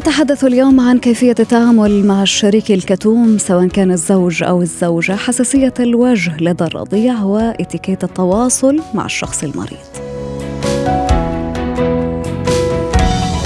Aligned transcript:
نتحدث 0.00 0.44
اليوم 0.44 0.80
عن 0.80 0.98
كيفية 0.98 1.34
التعامل 1.40 2.06
مع 2.06 2.22
الشريك 2.22 2.70
الكتوم 2.70 3.38
سواء 3.38 3.66
كان 3.66 3.90
الزوج 3.90 4.42
أو 4.42 4.62
الزوجة 4.62 5.16
حساسية 5.16 5.74
الوجه 5.80 6.36
لدى 6.40 6.64
الرضيع 6.64 7.22
وإتيكيت 7.22 8.04
التواصل 8.04 8.80
مع 8.94 9.04
الشخص 9.04 9.44
المريض. 9.44 9.76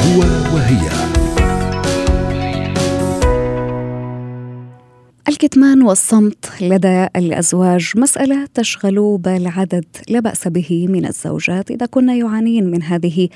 هو 0.00 0.20
وهي. 0.54 1.03
الكتمان 5.34 5.82
والصمت 5.82 6.50
لدى 6.60 7.06
الأزواج 7.16 7.92
مسألة 7.96 8.48
تشغل 8.54 9.18
بال 9.18 9.46
عدد 9.46 9.84
لا 10.08 10.20
بأس 10.20 10.48
به 10.48 10.86
من 10.88 11.06
الزوجات 11.06 11.70
إذا 11.70 11.86
كن 11.86 12.08
يعانين 12.08 12.70
من 12.70 12.82
هذه 12.82 13.28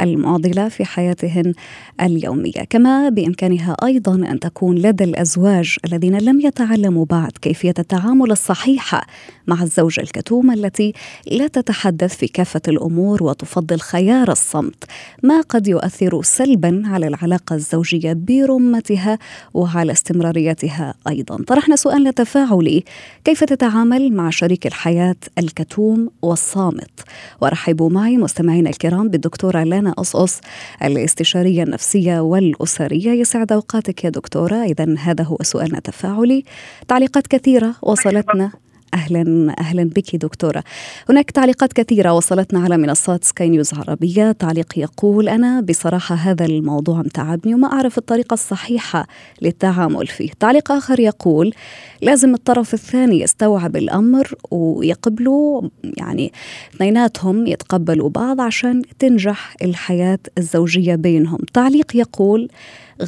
المعضلة 0.00 0.68
في 0.68 0.84
حياتهن 0.84 1.52
اليومية، 2.00 2.64
كما 2.70 3.08
بإمكانها 3.08 3.76
أيضا 3.84 4.14
أن 4.14 4.40
تكون 4.40 4.78
لدى 4.78 5.04
الأزواج 5.04 5.76
الذين 5.84 6.18
لم 6.18 6.40
يتعلموا 6.40 7.04
بعد 7.04 7.32
كيفية 7.42 7.74
التعامل 7.78 8.30
الصحيحه 8.30 9.06
مع 9.46 9.62
الزوجة 9.62 10.00
الكتومة 10.00 10.54
التي 10.54 10.92
لا 11.30 11.46
تتحدث 11.46 12.16
في 12.16 12.28
كافة 12.28 12.62
الأمور 12.68 13.22
وتفضل 13.22 13.80
خيار 13.80 14.32
الصمت، 14.32 14.84
ما 15.22 15.40
قد 15.40 15.68
يؤثر 15.68 16.22
سلبا 16.22 16.82
على 16.86 17.06
العلاقة 17.06 17.54
الزوجية 17.54 18.12
برمتها 18.12 19.18
وعلى 19.54 19.92
استمراريتها 19.92 20.94
أيضا. 21.08 21.36
طرحنا 21.46 21.76
سؤال 21.76 22.14
تفاعلي 22.14 22.84
كيف 23.24 23.44
تتعامل 23.44 24.12
مع 24.12 24.30
شريك 24.30 24.66
الحياة 24.66 25.16
الكتوم 25.38 26.10
والصامت؟ 26.22 27.00
ورحبوا 27.42 27.90
معي 27.90 28.16
مستمعينا 28.16 28.70
الكرام 28.70 29.08
بالدكتورة 29.08 29.62
لانا 29.62 29.94
أصأص 29.98 30.40
الاستشارية 30.84 31.62
النفسية 31.62 32.20
والأسرية. 32.20 33.10
يسعد 33.10 33.52
أوقاتك 33.52 34.04
يا 34.04 34.10
دكتورة. 34.10 34.64
إذا 34.64 34.94
هذا 34.98 35.24
هو 35.24 35.38
سؤالنا 35.42 35.78
التفاعلي 35.78 36.44
تعليقات 36.88 37.26
كثيرة. 37.26 37.74
وصلتنا 37.82 38.50
أهلا 38.94 39.54
أهلا 39.60 39.84
بك 39.84 40.16
دكتورة. 40.16 40.64
هناك 41.08 41.30
تعليقات 41.30 41.72
كثيرة 41.72 42.12
وصلتنا 42.12 42.60
على 42.60 42.76
منصات 42.76 43.24
سكاي 43.24 43.48
نيوز 43.48 43.74
عربية، 43.74 44.32
تعليق 44.32 44.78
يقول 44.78 45.28
أنا 45.28 45.60
بصراحة 45.60 46.14
هذا 46.14 46.44
الموضوع 46.44 46.98
متعبني 46.98 47.54
وما 47.54 47.72
أعرف 47.72 47.98
الطريقة 47.98 48.34
الصحيحة 48.34 49.06
للتعامل 49.42 50.06
فيه. 50.06 50.30
تعليق 50.40 50.72
آخر 50.72 51.00
يقول 51.00 51.54
لازم 52.02 52.34
الطرف 52.34 52.74
الثاني 52.74 53.20
يستوعب 53.20 53.76
الأمر 53.76 54.34
ويقبلوا 54.50 55.62
يعني 55.84 56.32
اثنيناتهم 56.74 57.46
يتقبلوا 57.46 58.08
بعض 58.08 58.40
عشان 58.40 58.82
تنجح 58.98 59.56
الحياة 59.62 60.18
الزوجية 60.38 60.94
بينهم. 60.94 61.38
تعليق 61.52 61.96
يقول 61.96 62.48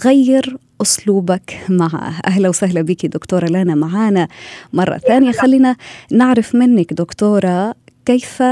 غير 0.04 0.56
أسلوبك 0.82 1.58
معه 1.68 2.20
أهلا 2.26 2.48
وسهلا 2.48 2.82
بك 2.82 3.06
دكتورة 3.06 3.46
لانا 3.46 3.74
معانا 3.74 4.28
مرة 4.72 4.98
ثانية. 4.98 5.32
خلينا 5.32 5.76
نعرف 6.12 6.54
منك 6.54 6.92
دكتورة 6.92 7.74
كيف 8.06 8.42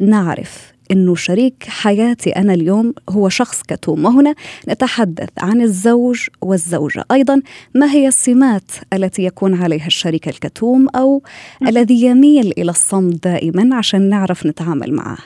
نعرف 0.00 0.72
إنه 0.90 1.14
شريك 1.14 1.64
حياتي 1.68 2.30
أنا 2.30 2.54
اليوم 2.54 2.94
هو 3.10 3.28
شخص 3.28 3.62
كتوم. 3.62 4.04
وهنا 4.04 4.34
نتحدث 4.68 5.28
عن 5.38 5.60
الزوج 5.60 6.26
والزوجة. 6.42 7.04
أيضا 7.12 7.42
ما 7.74 7.90
هي 7.92 8.08
السمات 8.08 8.70
التي 8.92 9.24
يكون 9.24 9.62
عليها 9.62 9.86
الشريك 9.86 10.28
الكتوم 10.28 10.88
أو 10.88 11.22
الذي 11.66 12.02
يميل 12.02 12.52
إلى 12.58 12.70
الصمت 12.70 13.24
دائما 13.24 13.76
عشان 13.76 14.08
نعرف 14.08 14.46
نتعامل 14.46 14.92
معه؟ 14.92 15.18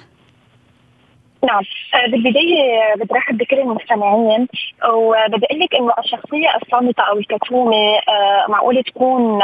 نعم. 1.44 1.62
بالبداية 2.10 2.94
برحب 3.10 3.38
بكل 3.38 3.58
المستمعين 3.58 4.48
وبدي 4.88 5.46
أقول 5.46 5.60
لك 5.60 5.74
إنه 5.74 5.92
الشخصية 5.98 6.56
الصامتة 6.62 7.02
أو 7.02 7.18
الكتومة 7.18 8.00
معقولة 8.48 8.82
تكون 8.82 9.38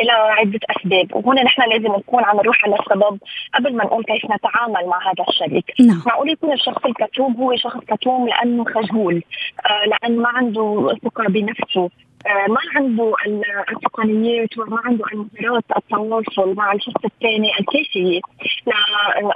لها 0.00 0.30
عدة 0.38 0.60
أسباب. 0.70 1.26
وهنا 1.26 1.42
نحن 1.42 1.62
لازم 1.62 1.96
نكون 1.96 2.24
عم 2.24 2.36
نروح 2.36 2.64
على 2.64 2.74
السبب 2.74 3.18
قبل 3.54 3.76
ما 3.76 3.84
نقول 3.84 4.04
كيف 4.04 4.24
نتعامل 4.24 4.86
مع 4.88 4.98
هذا 5.10 5.24
الشريك. 5.28 5.64
نعم. 5.80 6.02
معقول 6.06 6.30
يكون 6.30 6.52
الشخص 6.52 6.86
الكتوم 6.86 7.36
هو 7.36 7.56
شخص 7.56 7.80
كتوم 7.88 8.28
لأنه 8.28 8.64
خجول 8.64 9.22
لأنه 9.86 10.22
ما 10.22 10.28
عنده 10.28 10.96
ثقة 11.04 11.24
بنفسه. 11.24 11.90
ما 12.26 12.58
عنده 12.76 13.14
التقنيات 13.72 14.58
وما 14.58 14.80
عنده 14.84 15.04
المهارات 15.12 15.64
التواصل 15.76 16.54
مع 16.54 16.72
الشخص 16.72 17.04
الثاني 17.04 17.50
الكافية 17.60 18.20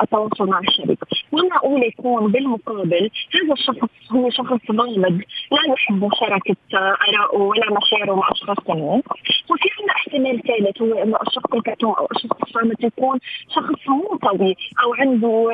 للتواصل 0.00 0.46
مع 0.48 0.58
الشريك، 0.58 0.98
ومعقول 1.32 1.82
يكون 1.82 2.32
بالمقابل 2.32 3.10
هذا 3.34 3.52
الشخص 3.52 3.88
هو 4.12 4.30
شخص 4.30 4.70
غامض 4.70 5.20
لا 5.52 5.72
يحب 5.72 6.04
مشاركه 6.04 6.56
آرائه 6.74 7.38
ولا 7.38 7.66
مشاعره 7.70 8.14
مع 8.14 8.28
أشخاص 8.32 8.56
ثانيين، 8.66 9.02
وفي 9.50 9.68
عندنا 9.78 9.92
احتمال 9.96 10.42
ثالث 10.42 10.82
هو 10.82 11.02
إنه 11.02 11.18
الشخص 11.28 11.54
الكتوم 11.54 11.92
أو 11.92 12.08
الشخص 12.16 12.42
الصامت 12.42 12.84
يكون 12.84 13.18
شخص 13.54 13.88
منطوي 13.88 14.56
أو 14.84 14.94
عنده 14.94 15.52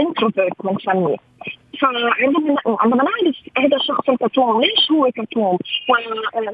انتروفيرت 0.00 0.62
بنسميه 0.64 1.16
فعندما 1.80 2.56
عندما 2.66 3.04
نعرف 3.04 3.36
هذا 3.58 3.76
الشخص 3.76 4.08
الكتوم 4.08 4.60
ليش 4.60 4.90
هو 4.92 5.10
كتوم 5.10 5.58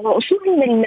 وشو 0.05 0.37
من 0.47 0.85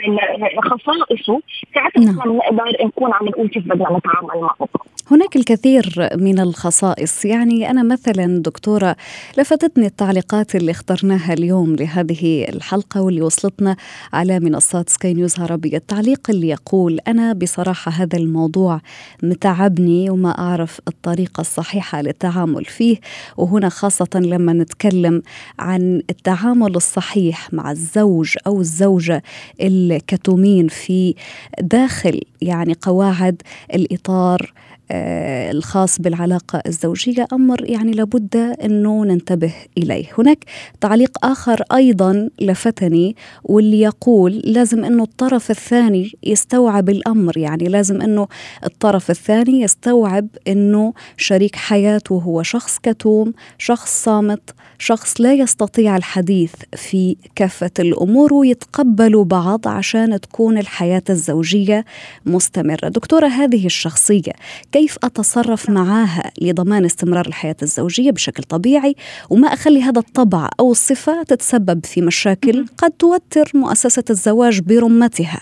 خصائصه 0.61 1.41
ساعتها 1.73 2.01
نعم. 2.01 2.37
نقدر 2.37 2.85
نكون 2.85 3.13
عم 3.13 3.27
نقول 3.27 3.47
كيف 3.47 3.63
بدنا 3.67 3.97
نتعامل 3.97 4.41
معه 4.41 4.67
هناك 5.11 5.35
الكثير 5.35 6.09
من 6.15 6.39
الخصائص. 6.39 7.25
يعني 7.25 7.69
أنا 7.69 7.83
مثلا 7.83 8.41
دكتورة 8.41 8.95
لفتتني 9.37 9.85
التعليقات 9.85 10.55
اللي 10.55 10.71
اخترناها 10.71 11.33
اليوم 11.33 11.75
لهذه 11.75 12.45
الحلقة 12.49 13.01
واللي 13.01 13.21
وصلتنا 13.21 13.75
على 14.13 14.39
منصات 14.39 14.89
سكاي 14.89 15.13
نيوز 15.13 15.39
عربية. 15.39 15.77
التعليق 15.77 16.29
اللي 16.29 16.49
يقول 16.49 16.99
أنا 17.07 17.33
بصراحة 17.33 17.91
هذا 17.91 18.17
الموضوع 18.17 18.81
متعبني 19.23 20.09
وما 20.09 20.39
أعرف 20.39 20.79
الطريقة 20.87 21.41
الصحيحة 21.41 22.01
للتعامل 22.01 22.65
فيه. 22.65 22.97
وهنا 23.37 23.69
خاصة 23.69 24.09
لما 24.15 24.53
نتكلم 24.53 25.21
عن 25.59 26.01
التعامل 26.09 26.75
الصحيح 26.75 27.53
مع 27.53 27.71
الزوج 27.71 28.35
أو 28.47 28.61
الزوجة 28.61 29.23
الكتومين 29.61 30.67
في 30.67 31.15
داخل 31.61 32.21
يعني 32.41 32.75
قواعد 32.81 33.41
الإطار 33.73 34.53
الخاص 34.91 36.01
بالعلاقة 36.01 36.61
الزوجية. 36.67 37.27
أمر 37.33 37.69
يعني 37.69 37.91
لابد 37.91 38.35
أنه 38.35 39.05
ننتبه 39.05 39.53
إليه. 39.77 40.05
هناك 40.17 40.45
تعليق 40.81 41.25
آخر 41.25 41.63
أيضا 41.73 42.29
لفتني 42.41 43.15
واللي 43.43 43.81
يقول 43.81 44.33
لازم 44.33 44.85
أنه 44.85 45.03
الطرف 45.03 45.51
الثاني 45.51 46.11
يستوعب 46.23 46.89
الأمر. 46.89 47.37
يعني 47.37 47.65
لازم 47.65 48.01
أنه 48.01 48.27
الطرف 48.65 49.09
الثاني 49.09 49.61
يستوعب 49.61 50.27
أنه 50.47 50.93
شريك 51.17 51.55
حياته 51.55 52.15
هو 52.15 52.43
شخص 52.43 52.77
كتوم 52.83 53.33
شخص 53.57 54.03
صامت 54.03 54.49
شخص 54.79 55.21
لا 55.21 55.33
يستطيع 55.33 55.97
الحديث 55.97 56.51
في 56.75 57.15
كافة 57.35 57.71
الأمور 57.79 58.33
ويتقبلوا 58.33 59.23
بعض 59.23 59.67
عشان 59.67 60.19
تكون 60.21 60.57
الحياة 60.57 61.03
الزوجية 61.09 61.85
مستمرة. 62.25 62.87
دكتورة 62.87 63.27
هذه 63.27 63.65
الشخصية 63.65 64.31
كيف 64.77 64.97
أتصرف 65.03 65.69
معاها 65.69 66.31
لضمان 66.41 66.85
استمرار 66.85 67.27
الحياة 67.27 67.55
الزوجية 67.61 68.11
بشكل 68.11 68.43
طبيعي 68.43 68.95
وما 69.29 69.47
أخلي 69.47 69.81
هذا 69.81 69.99
الطبع 69.99 70.49
أو 70.59 70.71
الصفة 70.71 71.23
تتسبب 71.23 71.85
في 71.85 72.01
مشاكل 72.01 72.65
قد 72.77 72.91
توتر 72.91 73.51
مؤسسة 73.53 74.03
الزواج 74.09 74.59
برمتها؟ 74.59 75.39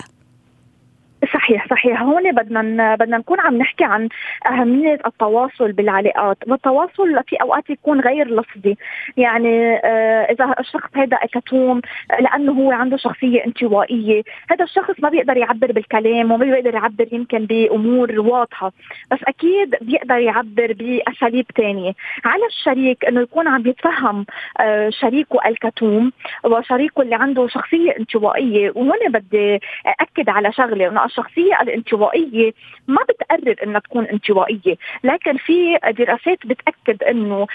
صحيح 1.46 1.66
صحيح. 1.70 2.02
هون 2.02 2.32
بدنا 2.32 2.94
بدنا 2.94 3.18
نكون 3.18 3.40
عم 3.40 3.56
نحكي 3.58 3.84
عن 3.84 4.08
أهمية 4.46 4.98
التواصل 5.06 5.72
بالعلاقات 5.72 6.36
والتواصل 6.46 7.22
في 7.26 7.36
أوقات 7.36 7.70
يكون 7.70 8.00
غير 8.00 8.28
لفظي. 8.28 8.76
يعني 9.16 9.76
آه 9.84 10.32
إذا 10.32 10.54
الشخص 10.60 10.90
هذا 10.94 11.18
كتوم 11.32 11.80
لأنه 12.20 12.52
هو 12.52 12.72
عنده 12.72 12.96
شخصية 12.96 13.44
انطوائية 13.46 14.22
هذا 14.50 14.64
الشخص 14.64 14.94
ما 14.98 15.08
بيقدر 15.08 15.36
يعبر 15.36 15.72
بالكلام 15.72 16.32
وما 16.32 16.44
بيقدر 16.44 16.74
يعبر 16.74 17.06
يمكن 17.12 17.46
بأمور 17.46 18.20
واضحة. 18.20 18.72
بس 19.10 19.18
أكيد 19.28 19.74
بيقدر 19.80 20.18
يعبر 20.18 20.72
بأساليب 20.72 21.46
ثانية 21.56 21.92
على 22.24 22.46
الشريك 22.46 23.04
إنه 23.04 23.20
يكون 23.20 23.48
عم 23.48 23.66
يتفهم 23.66 24.26
آه 24.60 24.90
شريكه 24.90 25.38
الكتوم 25.46 26.12
وشريكه 26.44 27.02
اللي 27.02 27.14
عنده 27.14 27.46
شخصية 27.46 27.96
انطوائية. 27.98 28.70
وهون 28.70 29.08
بدي 29.08 29.60
اكد 30.00 30.28
على 30.28 30.52
شغلة 30.52 30.88
إنه 30.88 31.00
الشخصية 31.36 31.62
الانطوائية 31.62 32.52
ما 32.88 32.98
بتقرر 33.08 33.56
إنها 33.62 33.80
تكون 33.80 34.04
انطوائية 34.04 34.76
لكن 35.04 35.36
في 35.36 35.78
دراسات 35.98 36.38
بتأكد 36.46 37.02
إنه 37.02 37.46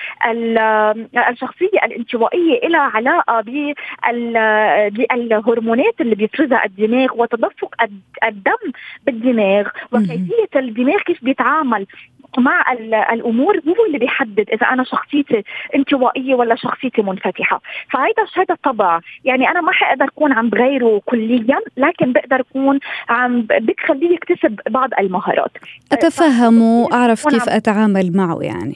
الشخصية 1.29 1.79
الانطوائية 1.85 2.67
لها 2.67 2.79
علاقة 2.81 3.41
بالهرمونات 4.89 6.01
اللي 6.01 6.15
بيفرزها 6.15 6.65
الدماغ 6.65 7.07
وتدفق 7.15 7.75
الدم 8.23 8.71
بالدماغ 9.05 9.67
وكيفية 9.91 10.59
الدماغ 10.59 10.97
كيف 10.97 11.23
بيتعامل. 11.23 11.85
مع 12.37 12.71
الأمور 13.13 13.59
هو 13.67 13.85
اللي 13.87 13.97
بيحدد 13.97 14.49
إذا 14.49 14.67
أنا 14.67 14.83
شخصيتي 14.83 15.43
انطوائية 15.75 16.35
ولا 16.35 16.55
شخصيتي 16.55 17.01
منفتحة. 17.01 17.61
فهيدا 17.91 18.23
هذا 18.35 18.55
طبع 18.63 18.99
يعني 19.25 19.49
أنا 19.49 19.61
ما 19.61 19.71
حقدر 19.71 20.05
أكون 20.05 20.33
عم 20.33 20.49
بغيره 20.49 21.01
كليا 21.05 21.59
لكن 21.77 22.13
بقدر 22.13 22.39
أكون 22.39 22.79
عم 23.09 23.41
بخليه 23.41 24.13
يكتسب 24.13 24.59
بعض 24.69 24.89
المهارات. 24.99 25.51
أتفهم 25.91 26.61
وأعرف 26.61 27.27
كيف 27.27 27.49
أتعامل 27.49 28.11
معه 28.17 28.39
يعني. 28.41 28.75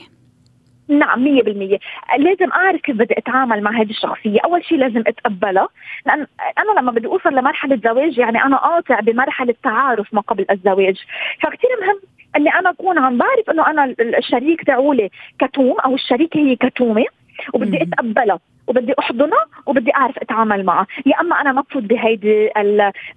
نعم 0.87 1.23
مية 1.23 1.43
بالمية. 1.43 1.77
لازم 2.17 2.51
أعرف 2.51 2.81
كيف 2.81 2.95
بدي 2.95 3.17
أتعامل 3.17 3.63
مع 3.63 3.71
هذه 3.71 3.89
الشخصية. 3.89 4.39
أول 4.45 4.65
شيء 4.65 4.77
لازم 4.77 5.03
أتقبلها. 5.07 5.67
لأن 6.05 6.27
أنا 6.57 6.79
لما 6.79 6.91
بدي 6.91 7.07
أوصل 7.07 7.35
لمرحلة 7.35 7.79
زواج 7.83 8.17
يعني 8.17 8.43
أنا 8.43 8.57
قاطع 8.57 8.99
بمرحلة 8.99 9.55
تعارف 9.63 10.13
ما 10.13 10.21
قبل 10.21 10.45
الزواج. 10.51 10.95
فكتير 11.41 11.69
مهم 11.81 11.99
اني 12.35 12.49
أنا 12.49 12.69
أكون 12.69 12.97
عم 12.97 13.17
بعرف 13.17 13.49
إنه 13.49 13.67
أنا 13.67 13.95
الشريك 13.99 14.63
تاعولي 14.63 15.09
كتوم 15.39 15.79
أو 15.79 15.95
الشريكه 15.95 16.39
هي 16.39 16.55
كتومة 16.55 17.05
وبدي 17.53 17.83
أتقبلها 17.83 18.39
وبدي 18.67 18.93
أحضنها 18.99 19.45
وبدي 19.65 19.95
أعرف 19.95 20.17
أتعامل 20.17 20.65
معها. 20.65 20.87
يا 21.05 21.21
أما 21.21 21.41
أنا 21.41 21.51
مبسوط 21.51 21.83
بهيدي 21.83 22.49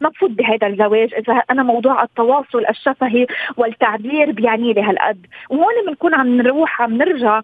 مبسوط 0.00 0.30
بهذا 0.30 0.66
الزواج 0.66 1.14
إذا 1.14 1.32
أنا 1.50 1.62
موضوع 1.62 2.02
التواصل 2.02 2.66
الشفهي 2.70 3.26
والتعبير 3.56 4.32
بيعني 4.32 4.72
لي 4.72 4.82
هالقد. 4.82 5.26
وهون 5.50 5.74
بنكون 5.86 6.14
عم 6.14 6.36
نروح 6.36 6.82
عم 6.82 6.96
نرجع 6.96 7.40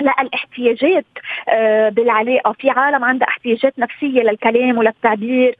لا 0.00 0.14
الاحتياجات 0.20 1.04
آه، 1.48 1.88
بالعلاقة. 1.88 2.52
في 2.52 2.70
عالم 2.70 3.04
عندها 3.04 3.28
احتياجات 3.28 3.78
نفسية 3.78 4.22
للكلام 4.22 4.78
وللتعبير 4.78 5.56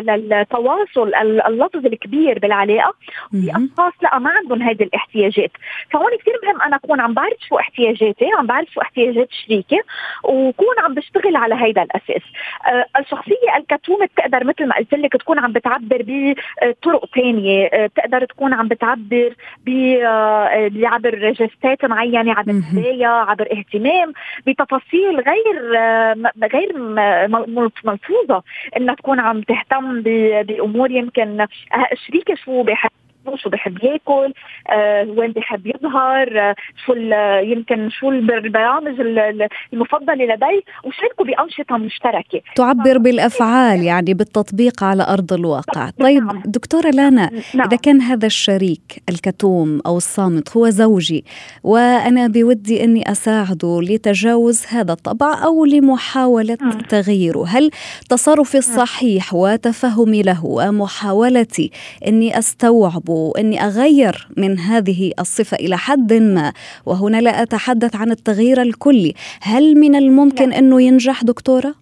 وللتواصل 0.00 1.14
اللفظ 1.46 1.86
الكبير 1.86 2.38
بالعلاقة. 2.38 2.94
وفي 3.34 3.50
أشخاص 3.50 3.92
لا 4.02 4.18
ما 4.18 4.30
عندهم 4.30 4.62
هذه 4.62 4.82
الاحتياجات. 4.82 5.50
فهون 5.90 6.10
كثير 6.20 6.34
مهم 6.44 6.62
أنا 6.62 6.76
أكون 6.76 7.00
عم 7.00 7.14
بعرف 7.14 7.36
شو 7.48 7.58
احتياجاتي 7.58 8.26
عم 8.38 8.46
بعرف 8.46 8.68
شو 8.70 8.80
احتياجات 8.80 9.28
شريكي 9.30 9.80
وكون 10.24 10.74
عم 10.78 10.94
بشتغل 10.94 11.36
على 11.36 11.54
هذا 11.54 11.82
الأساس. 11.82 12.22
آه، 12.66 12.86
الشخصية 13.00 13.56
الكتومة 13.56 14.06
بتقدر 14.06 14.44
مثل 14.44 14.66
ما 14.66 14.76
قلت 14.76 14.94
لك 14.94 15.12
تكون 15.12 15.38
عم 15.38 15.52
بتعبر 15.52 16.02
بطرق 16.06 17.06
ثانية 17.14 17.66
آه، 17.66 17.86
بتقدر 17.86 18.24
تكون 18.24 18.54
عم 18.54 18.68
بتعبر 18.68 19.34
بعبر 19.66 21.32
جستات 21.32 21.84
معينة 21.84 22.32
عبر 22.32 22.52
هدايا 22.78 23.08
عبر 23.08 23.48
اهتمام 23.52 24.12
بتفاصيل 24.46 25.20
غير 25.20 25.72
غير 26.52 26.78
ملفوظة 27.84 28.42
إنها 28.76 28.94
تكون 28.94 29.20
عم 29.20 29.40
تهتم 29.40 30.02
بأمور 30.42 30.90
يمكن 30.90 31.46
شريكة 32.06 32.34
شو 32.34 32.62
بحب 32.62 32.90
شو 33.36 33.50
بحب 33.50 33.84
ياكل 33.84 34.32
آه 34.70 35.06
وين 35.16 35.32
بحب 35.32 35.66
يظهر 35.66 36.40
آه 36.40 36.54
شو 36.86 36.92
يمكن 37.42 37.90
شو 37.90 38.10
البرامج 38.10 39.00
المفضله 39.72 40.24
لديه 40.24 40.62
وشاركوا 40.84 41.24
بأنشطة 41.24 41.76
مشتركة 41.76 42.40
تعبر 42.56 42.98
بالأفعال 42.98 43.82
يعني 43.82 44.14
بالتطبيق 44.14 44.84
على 44.84 45.02
أرض 45.02 45.32
الواقع 45.32 45.90
طيب 45.90 46.22
نعم. 46.22 46.42
دكتورة 46.44 46.90
لانا 46.90 47.30
نعم. 47.54 47.66
إذا 47.66 47.76
كان 47.76 48.00
هذا 48.00 48.26
الشريك 48.26 49.02
الكتوم 49.08 49.80
أو 49.86 49.96
الصامت 49.96 50.56
هو 50.56 50.68
زوجي 50.68 51.24
وأنا 51.64 52.26
بودي 52.26 52.84
أني 52.84 53.10
أساعده 53.10 53.80
لتجاوز 53.82 54.66
هذا 54.66 54.92
الطبع 54.92 55.44
أو 55.44 55.64
لمحاولة 55.64 56.58
م. 56.60 56.70
تغييره 56.70 57.46
هل 57.48 57.70
تصرفي 58.08 58.58
الصحيح 58.58 59.34
وتفهمي 59.34 60.22
له 60.22 60.46
ومحاولتي 60.46 61.70
أني 62.06 62.38
أستوعبه 62.38 63.12
واني 63.16 63.60
أغير 63.60 64.28
من 64.36 64.58
هذه 64.58 65.12
الصفة 65.20 65.56
إلى 65.56 65.76
حد 65.76 66.12
ما 66.12 66.52
وهنا 66.86 67.20
لا 67.20 67.42
أتحدث 67.42 67.96
عن 67.96 68.10
التغيير 68.10 68.62
الكلي. 68.62 69.14
هل 69.42 69.74
من 69.74 69.94
الممكن 69.94 70.52
أنه 70.52 70.82
ينجح 70.82 71.24
دكتورة؟ 71.24 71.74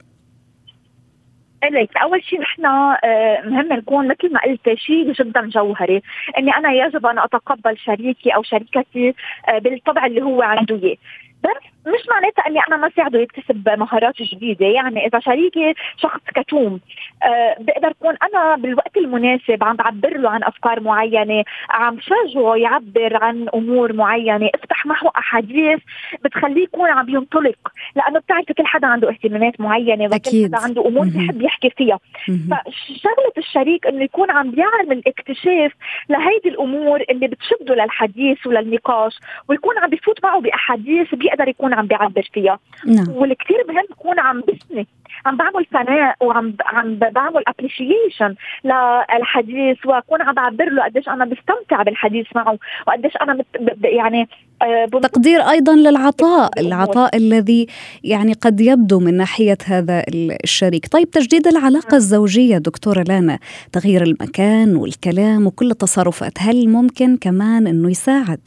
ليك 1.71 1.97
أول 1.97 2.25
شيء 2.25 2.41
نحن 2.41 2.67
آه، 2.67 3.43
مهم 3.45 3.73
نكون 3.73 4.09
مثل 4.09 4.33
ما 4.33 4.41
قلت 4.41 4.79
شيء 4.79 5.13
جدا 5.13 5.41
جوهري 5.41 6.03
إني 6.39 6.57
أنا 6.57 6.73
يجب 6.73 7.07
أن 7.07 7.19
أتقبل 7.19 7.79
شريكي 7.79 8.31
أو 8.31 8.43
شريكتي 8.43 9.15
آه، 9.49 9.59
بالطبع 9.59 10.07
اللي 10.07 10.23
هو 10.23 10.43
عنده 10.43 10.81
إياه. 10.83 10.97
بس 11.45 11.74
مش 11.87 12.09
معناتها 12.11 12.47
إني 12.47 12.61
أنا 12.69 12.77
ما 12.77 12.91
ساعده 12.97 13.19
يكتسب 13.21 13.69
مهارات 13.69 14.23
جديدة. 14.23 14.67
يعني 14.67 15.07
إذا 15.07 15.19
شريكي 15.21 15.75
شخص 15.97 16.21
كتوم 16.35 16.81
أه 17.23 17.57
بقدر 17.61 17.89
أكون 17.89 18.15
أنا 18.23 18.57
بالوقت 18.57 18.97
المناسب 18.97 19.65
عم 19.65 19.77
بعبر 19.77 20.17
له 20.17 20.31
عن 20.31 20.45
أفكار 20.45 20.81
معينة 20.81 21.45
عم 21.71 21.99
شجعه 22.01 22.55
يعبر 22.57 23.25
عن 23.25 23.49
أمور 23.55 23.93
معينة 23.93 24.51
أفتح 24.55 24.87
معه 24.87 25.11
أحاديث 25.19 25.81
بتخليه 26.25 26.63
يكون 26.63 26.91
عم 26.91 27.09
ينطلق. 27.09 27.59
لأنه 27.97 28.19
بتعرفي 28.19 28.55
كل 28.55 28.67
حدا 28.67 28.87
عنده 28.87 29.09
اهتمامات 29.11 29.61
معينة 29.61 30.05
وكل 30.05 30.45
حدا 30.45 30.59
عنده 30.59 30.89
أمور 30.89 31.07
بيحب 31.07 31.43
يحكي 31.43 31.71
فيها. 31.71 31.99
فشغلة 32.27 33.33
الشريك 33.39 33.87
إنه 33.87 34.05
يكون 34.05 34.31
عم 34.31 34.51
بيعمل 34.51 35.03
اكتشاف 35.07 35.73
لهيدي 36.09 36.49
الأمور 36.49 37.03
اللي 37.11 37.27
بتشده 37.29 37.75
للحديث 37.75 38.47
وللنقاش 38.47 39.19
ويكون 39.49 39.79
عم 39.79 39.91
بفوت 39.91 40.25
معه 40.25 40.41
بأحاديث 40.41 41.15
بيقدر 41.15 41.49
يكون 41.49 41.74
عم 41.75 41.87
بيعبر 41.87 42.31
فيها 42.33 42.59
نعم. 42.87 43.09
والكثير 43.09 43.65
مهم 43.69 43.85
يكون 43.91 44.21
عم 44.21 44.41
بسني 44.41 44.87
عم 45.27 45.37
بعمل 45.37 45.67
ثناء 45.73 46.17
وعم 46.21 46.55
عم 46.67 46.95
بعمل 46.95 47.43
ابريشيشن 47.47 48.35
للحديث 48.65 49.87
وأكون 49.87 50.23
عم 50.23 50.35
بعبر 50.35 50.71
له 50.71 50.85
قديش 50.85 51.09
أنا 51.09 51.25
بستمتع 51.25 51.83
بالحديث 51.83 52.27
معه 52.35 52.59
وقديش 52.87 53.13
أنا 53.23 53.45
يعني 53.85 54.29
آه، 54.63 54.87
تقدير 54.87 55.41
أيضا 55.41 55.75
للعطاء 55.75 56.61
العطاء 56.61 57.17
الذي 57.17 57.67
يعني 58.05 58.33
قد 58.33 58.61
يبدو 58.61 59.01
من 59.01 59.17
ناحية 59.17 59.59
هذا 59.67 60.05
الشريك 60.45 60.87
طيب 60.89 61.11
تجديد 61.11 61.47
العلاقة. 61.47 61.97
الزوجية 61.97 62.59
دكتورة 62.59 63.05
لانا 63.09 63.39
تغيير 63.73 64.03
المكان 64.03 64.77
والكلام 64.77 65.47
وكل 65.47 65.71
التصرفات 65.71 66.33
هل 66.39 66.69
ممكن 66.69 67.17
كمان 67.17 67.67
إنه 67.67 67.91
يساعد 67.91 68.41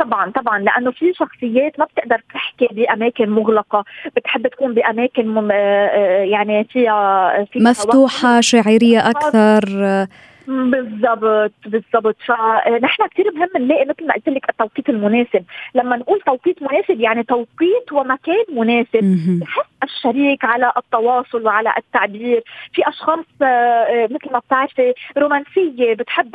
طبعا 0.00 0.30
طبعا 0.30 0.58
لأنه 0.58 0.90
في 0.90 1.12
شخصيات 1.14 1.78
ما 1.78 1.84
بتقدر 1.84 2.22
تحكي 2.34 2.68
بأماكن 2.72 3.30
مغلقة 3.30 3.84
بتحب 4.16 4.46
تكون 4.46 4.74
بأماكن 4.74 5.26
مم... 5.28 5.50
آه، 5.50 5.54
آه، 5.54 6.24
يعني 6.24 6.64
فيها, 6.64 7.44
فيها 7.44 7.70
مفتوحة 7.70 8.40
شعريه 8.40 9.10
أكثر. 9.10 10.06
بالضبط 10.46 11.52
بالضبط. 11.66 12.16
فنحن 12.26 13.06
كثير 13.06 13.32
مهم 13.34 13.48
نلاقي 13.64 13.84
مثل 13.84 14.06
ما 14.06 14.14
قلت 14.14 14.28
لك 14.28 14.50
التوقيت 14.50 14.88
المناسب. 14.88 15.44
لما 15.74 15.96
نقول 15.96 16.20
توقيت 16.20 16.62
مناسب 16.62 17.00
يعني 17.00 17.22
توقيت 17.22 17.92
ومكان 17.92 18.44
مناسب. 18.52 19.00
بحس 19.40 19.66
الشريك 19.84 20.44
على 20.44 20.72
التواصل 20.76 21.46
وعلى 21.46 21.74
التعبير. 21.78 22.42
في 22.72 22.88
أشخاص 22.88 23.24
آه، 23.42 24.08
مثل 24.10 24.32
ما 24.32 24.38
بتعرفي 24.38 24.94
رومانسية 25.18 25.94
بتحب 25.94 26.30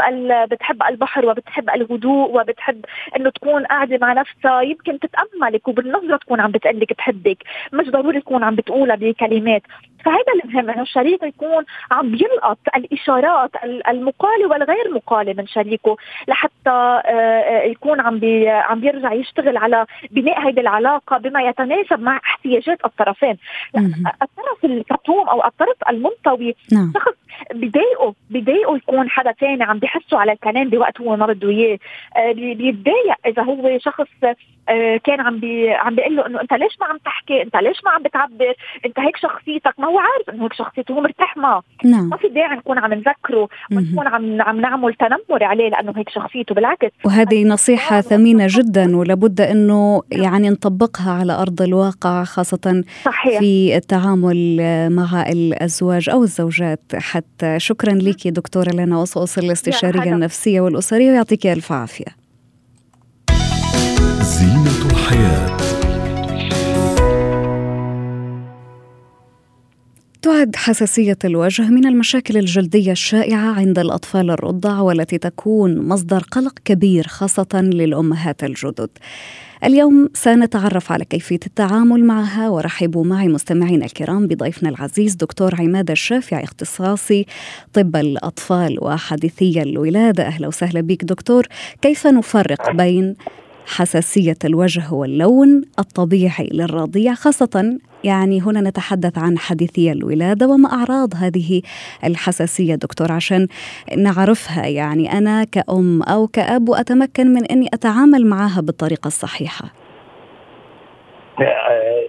بتحب 0.51 0.83
البحر 0.83 1.25
وبتحب 1.25 1.69
الهدوء 1.69 2.41
وبتحب 2.41 2.85
إنه 3.15 3.29
تكون 3.29 3.65
قاعدة 3.65 3.97
مع 4.01 4.13
نفسها. 4.13 4.61
يمكن 4.61 4.99
تتأملك 4.99 5.67
وبالنظرة 5.67 6.17
تكون 6.17 6.39
عم 6.39 6.51
بتقلك 6.51 6.93
بحبك. 6.97 7.37
مش 7.73 7.89
ضروري 7.89 8.21
تكون 8.21 8.43
عم 8.43 8.55
بتقولها 8.55 8.95
بكلمات. 8.95 9.61
فهذا 10.05 10.43
المهم 10.43 10.69
إنه 10.69 10.81
الشريك 10.81 11.23
يكون 11.23 11.63
عم 11.91 12.11
بيلقط 12.11 12.57
الإشارات 12.75 13.51
المقاله 13.63 14.47
والغير 14.47 14.93
مقاله 14.93 15.33
من 15.33 15.47
شريكه 15.47 15.97
لحتى 16.27 17.01
يكون 17.65 18.01
عم 18.01 18.19
بي 18.19 18.49
عم 18.49 18.79
بيرجع 18.79 19.13
يشتغل 19.13 19.57
على 19.57 19.85
بناء 20.11 20.49
هذه 20.49 20.59
العلاقة 20.59 21.17
بما 21.17 21.41
يتناسب 21.41 21.99
مع 21.99 22.17
احتياجات 22.17 22.85
الطرفين. 22.85 23.37
الطرف 24.21 24.65
الكتوم 24.65 25.29
أو 25.29 25.45
الطرف 25.45 25.77
المنطوي 25.89 26.55
نعم. 26.71 26.93
شخص 26.95 27.13
بضايقه 27.53 28.13
بضايقه 28.29 28.75
يكون 28.75 29.09
حدا 29.09 29.31
ثاني 29.31 29.63
عم 29.63 29.79
بحسه 29.79 30.17
على 30.17 30.31
الكلام 30.31 30.69
بوقت 30.69 31.01
هو 31.01 31.15
ما 31.15 31.25
بده 31.25 31.49
إياه. 31.49 31.79
آه، 32.17 32.31
بيتضايق 32.31 33.15
إذا 33.25 33.43
هو 33.43 33.77
شخص 33.79 34.07
آه، 34.23 34.35
كان 35.03 35.19
عم 35.21 35.39
بي 35.39 35.69
عم 35.71 35.95
بيقول 35.95 36.15
له 36.15 36.27
إنه 36.27 36.41
أنت 36.41 36.53
ليش 36.53 36.73
ما 36.81 36.87
عم 36.87 36.97
تحكي؟ 37.05 37.41
أنت 37.41 37.55
ليش 37.55 37.77
ما 37.85 37.91
عم 37.91 38.03
بتعبر؟ 38.03 38.53
أنت 38.85 38.99
هيك 38.99 39.17
شخصيتك. 39.17 39.73
ما 39.77 39.87
هو 39.87 39.99
عارف 39.99 40.29
إنه 40.29 40.43
هيك 40.43 40.53
شخصيته 40.53 40.93
هو 40.93 41.01
مرتاح 41.01 41.37
معه 41.37 41.63
نعم. 41.83 42.09
ما 42.09 42.17
في 42.17 42.27
داعي 42.27 42.55
نكون 42.55 42.77
عم 42.77 42.93
نذكره 42.93 43.49
ونكون 43.71 44.07
عم 44.07 44.41
عم 44.41 44.61
نعمل 44.61 44.93
تنمر 44.93 45.43
عليه 45.43 45.69
لأنه 45.69 45.93
هيك 45.97 46.09
شخصيته. 46.09 46.55
بالعكس. 46.55 46.91
وهذه 47.05 47.43
نصيحة 47.43 48.01
ثمينة 48.01 48.47
جدا 48.49 48.97
ولابد 48.97 49.41
إنه 49.41 50.01
يعني 50.11 50.49
نطبقها 50.49 51.11
على 51.11 51.33
أرض 51.33 51.61
الواقع 51.61 52.23
خاصة 52.23 52.83
صحيح. 53.03 53.39
في 53.39 53.75
التعامل 53.75 54.57
مع 54.91 55.25
الأزواج 55.29 56.09
أو 56.09 56.23
الزوجات 56.23 56.81
حتى. 56.95 57.59
شكرا 57.59 57.93
لك 57.93 58.27
دكتورة 58.27 58.69
لنا 58.73 58.97
وصوص 58.97 59.37
الاستشارية 59.37 60.13
النفسية 60.13 60.61
والأسرية 60.61 61.11
ويعطيك 61.11 61.47
ألف 61.47 61.71
عافية. 61.71 62.24
زينة 65.15 65.45
الحياة. 65.45 65.55
تعد 70.21 70.55
حساسية 70.55 71.17
الوجه 71.25 71.61
من 71.61 71.85
المشاكل 71.85 72.37
الجلدية 72.37 72.91
الشائعة 72.91 73.51
عند 73.53 73.79
الأطفال 73.79 74.31
الرضع 74.31 74.79
والتي 74.79 75.17
تكون 75.17 75.87
مصدر 75.87 76.19
قلق 76.31 76.53
كبير 76.65 77.07
خاصة 77.07 77.47
للأمهات 77.53 78.43
الجدد. 78.43 78.89
اليوم 79.63 80.09
سنتعرف 80.13 80.91
على 80.91 81.05
كيفية 81.05 81.39
التعامل 81.45 82.05
معها 82.05 82.49
ورحبوا 82.49 83.05
معي 83.05 83.27
مستمعينا 83.27 83.85
الكرام 83.85 84.27
بضيفنا 84.27 84.69
العزيز 84.69 85.15
دكتور 85.15 85.55
عماد 85.59 85.91
الشافعي 85.91 86.43
اختصاصي 86.43 87.25
طب 87.73 87.95
الأطفال 87.95 88.77
وحديثي 88.83 89.61
الولادة. 89.61 90.23
أهلا 90.27 90.47
وسهلا 90.47 90.81
بك 90.81 91.03
دكتور. 91.03 91.47
كيف 91.81 92.07
نفرق 92.07 92.71
بين 92.71 93.15
حساسية 93.67 94.37
الوجه 94.45 94.93
واللون 94.93 95.61
الطبيعي 95.79 96.49
للرضيع 96.51 97.13
خاصة 97.13 97.79
يعني 98.03 98.41
هنا 98.41 98.61
نتحدث 98.61 99.17
عن 99.17 99.37
حديثي 99.37 99.91
الولادة 99.91 100.47
وما 100.47 100.73
أعراض 100.73 101.13
هذه 101.15 101.61
الحساسية 102.03 102.75
دكتور 102.75 103.11
عشان 103.11 103.47
نعرفها. 103.97 104.65
يعني 104.67 105.11
أنا 105.17 105.43
كأم 105.43 106.03
أو 106.03 106.27
كأب 106.27 106.69
وأتمكن 106.69 107.27
من 107.33 107.45
أني 107.45 107.67
أتعامل 107.73 108.25
معها 108.27 108.61
بالطريقة 108.61 109.07
الصحيحة. 109.07 109.65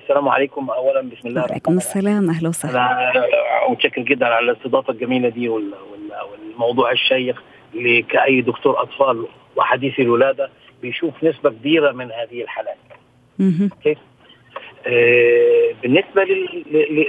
السلام 0.03 0.29
عليكم. 0.29 0.71
اولا 0.71 1.01
بسم 1.01 1.29
الله 1.29 1.43
وعليكم 1.43 1.77
السلام. 1.77 2.31
أهلا 2.31 2.49
وسهلا. 2.49 3.13
متشكر 3.71 4.03
جدا 4.03 4.27
على 4.27 4.51
الاستضافة 4.51 4.93
الجميلة 4.93 5.29
دي 5.29 5.49
والموضوع 5.49 6.93
الشيق 6.93 7.43
كاي 8.09 8.41
دكتور 8.41 8.83
أطفال 8.83 9.27
وحديث 9.57 10.01
الولادة. 10.01 10.51
بيشوف 10.83 11.25
نسبة 11.25 11.51
كبيرة 11.51 11.93
من 11.93 12.13
هذه 12.13 12.43
الحالات. 12.43 12.77
كيف؟ 13.83 13.99
آه 14.87 15.71
بالنسبة 15.83 16.25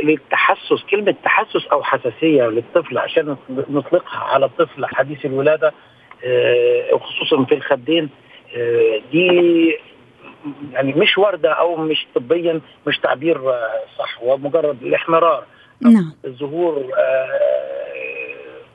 للتحسس 0.03 0.83
كلمة 0.91 1.15
تحسس 1.23 1.65
أو 1.71 1.83
حساسية 1.83 2.43
للطفل 2.43 2.97
عشان 2.97 3.37
نطلقها 3.49 4.19
على 4.19 4.45
الطفل 4.45 4.85
حديث 4.85 5.25
الولادة 5.25 5.73
آه 6.25 6.93
وخصوصا 6.93 7.43
في 7.45 7.55
الخدين 7.55 8.09
آه 8.57 9.01
دي 9.11 9.27
يعني 10.71 10.93
مش 10.93 11.17
وردة 11.17 11.51
أو 11.51 11.75
مش 11.75 12.07
طبيا 12.15 12.61
مش 12.87 12.97
تعبير 12.97 13.41
صح 13.97 14.19
هو 14.23 14.37
مجرد 14.37 14.83
الاحمرار 14.83 15.43
نعم 15.81 16.13
الظهور 16.25 16.91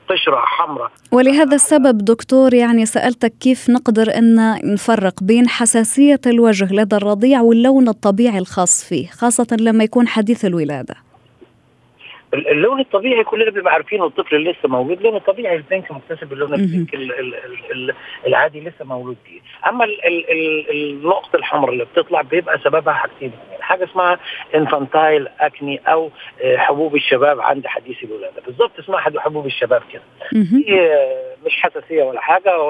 قشرة 0.09 0.37
حمراء. 0.37 0.91
ولهذا 1.11 1.55
السبب 1.55 1.97
دكتور 1.97 2.53
يعني 2.53 2.85
سألتك 2.85 3.33
كيف 3.39 3.69
نقدر 3.69 4.17
أن 4.17 4.59
نفرق 4.73 5.23
بين 5.23 5.49
حساسية 5.49 6.21
الوجه 6.25 6.73
لدى 6.73 6.95
الرضيع 6.95 7.41
واللون 7.41 7.87
الطبيعي 7.89 8.37
الخاص 8.37 8.83
فيه 8.83 9.07
خاصة 9.07 9.47
لما 9.59 9.83
يكون 9.83 10.07
حديث 10.07 10.45
الولادة. 10.45 10.95
اللون 12.33 12.79
الطبيعي 12.79 13.23
كلنا 13.23 13.51
بنبقى 13.51 13.73
عارفين 13.73 14.03
الطفل 14.03 14.35
اللي 14.35 14.51
لسه 14.51 14.69
مولود 14.69 15.01
لونه 15.01 15.19
طبيعي 15.19 15.55
البنك 15.55 15.91
مكتسب 15.91 16.33
اللون 16.33 16.53
البنك 16.53 16.93
العادي 18.27 18.59
لسه 18.59 18.85
مولود 18.85 19.17
فيه. 19.25 19.39
أما 19.69 19.87
النقطه 20.71 21.35
الحمراء 21.35 21.73
اللي 21.73 21.85
بتطلع 21.85 22.21
بيبقى 22.21 22.59
سببها 22.63 22.93
حاجتين. 22.93 23.31
حاجة 23.61 23.83
اسمها 23.83 24.19
انفانتايل 24.55 25.27
اكني 25.39 25.81
أو 25.87 26.11
آه، 26.43 26.57
حبوب 26.57 26.95
الشباب 26.95 27.41
عند 27.41 27.67
حديث 27.67 28.03
الولادة. 28.03 28.41
بالظبط 28.45 28.79
اسمها 28.79 28.99
حبوب 28.99 29.45
الشباب 29.45 29.81
كده. 29.93 30.01
مش 31.45 31.61
حساسية 31.61 32.03
ولا 32.03 32.21
حاجة 32.21 32.61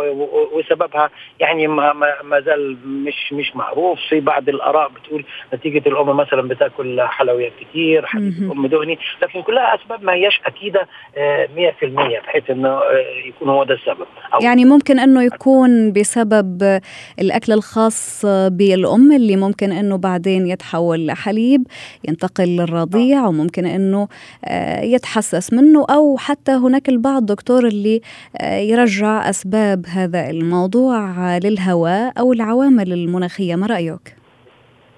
وسببها 0.53 1.09
يعني 1.39 1.67
ما, 1.67 1.93
ما 2.23 2.39
زال 2.39 2.77
مش 2.85 3.33
مش 3.33 3.55
معروف. 3.55 3.99
في 4.09 4.19
بعض 4.19 4.49
الآراء 4.49 4.89
بتقول 4.89 5.25
نتيجة 5.53 5.89
الأم 5.89 6.17
مثلا 6.17 6.41
بتاكل 6.47 7.01
حلويات 7.01 7.51
كتير 7.61 8.05
الأم 8.15 8.67
دهني. 8.67 8.99
لكن 9.21 9.41
كلها 9.41 9.75
أسباب 9.75 10.03
ما 10.03 10.13
هياش 10.13 10.41
أكيدة 10.45 10.79
100% 10.81 11.17
آه، 11.17 12.19
بحيث 12.19 12.49
إنه 12.49 12.69
آه، 12.69 13.05
يكون 13.27 13.49
هو 13.49 13.63
ده 13.63 13.73
السبب. 13.73 14.07
يعني 14.41 14.65
ممكن 14.65 14.99
إنه 14.99 15.23
يكون 15.23 15.93
بسبب 15.93 16.79
الأكل 17.19 17.53
الخاص 17.53 18.25
بالأم 18.25 19.11
اللي 19.11 19.35
ممكن 19.35 19.71
إنه 19.71 19.97
بعدين 19.97 20.47
يتحول 20.47 21.05
لحليب 21.05 21.67
ينتقل 22.07 22.43
للرضيع 22.47 23.27
وممكن 23.27 23.65
إنه 23.65 24.07
آه، 24.45 24.81
يتحسس 24.81 25.53
منه 25.53 25.85
أو 25.89 26.17
حتى 26.17 26.51
هناك 26.51 26.89
البعض 26.89 27.25
دكتور 27.25 27.67
اللي 27.67 28.01
يرجع 28.63 29.29
أسباب 29.29 29.85
هذا 29.87 30.29
الموضوع 30.29 31.37
للهواء 31.37 32.13
أو 32.19 32.33
العوامل 32.33 32.93
المناخية 32.93 33.55
ما 33.55 33.67
رأيك؟ 33.67 34.22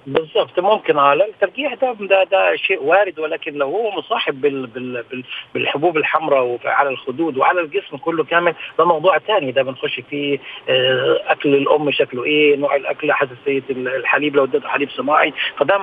بالضبط 0.07 0.59
ممكن 0.59 0.97
على 0.97 1.25
الترجيح 1.25 1.73
ده, 1.73 1.93
ده 1.99 2.23
ده 2.23 2.55
شيء 2.55 2.83
وارد 2.83 3.19
ولكن 3.19 3.53
لو 3.53 3.67
هو 3.67 3.91
مصاحب 3.91 4.41
بال 4.41 4.67
بال 4.67 5.03
بال 5.11 5.23
بالحبوب 5.53 5.97
الحمراء 5.97 6.59
وعلى 6.65 6.89
الخدود 6.89 7.37
وعلى 7.37 7.61
الجسم 7.61 7.97
كله 7.97 8.23
كامل 8.23 8.53
ده 8.79 8.85
موضوع 8.85 9.17
ثاني 9.17 9.51
ده 9.51 9.63
بنخش 9.63 9.99
فيه 10.09 10.39
آه، 10.69 11.19
أكل 11.27 11.55
الأم 11.55 11.91
شكله 11.91 12.23
إيه 12.23 12.55
نوع 12.57 12.75
الأكل 12.75 13.11
حساسية 13.11 13.63
الحليب 13.69 14.35
لو 14.35 14.43
اديته 14.43 14.67
حليب 14.69 14.89
صناعي. 14.89 15.33
فده 15.57 15.79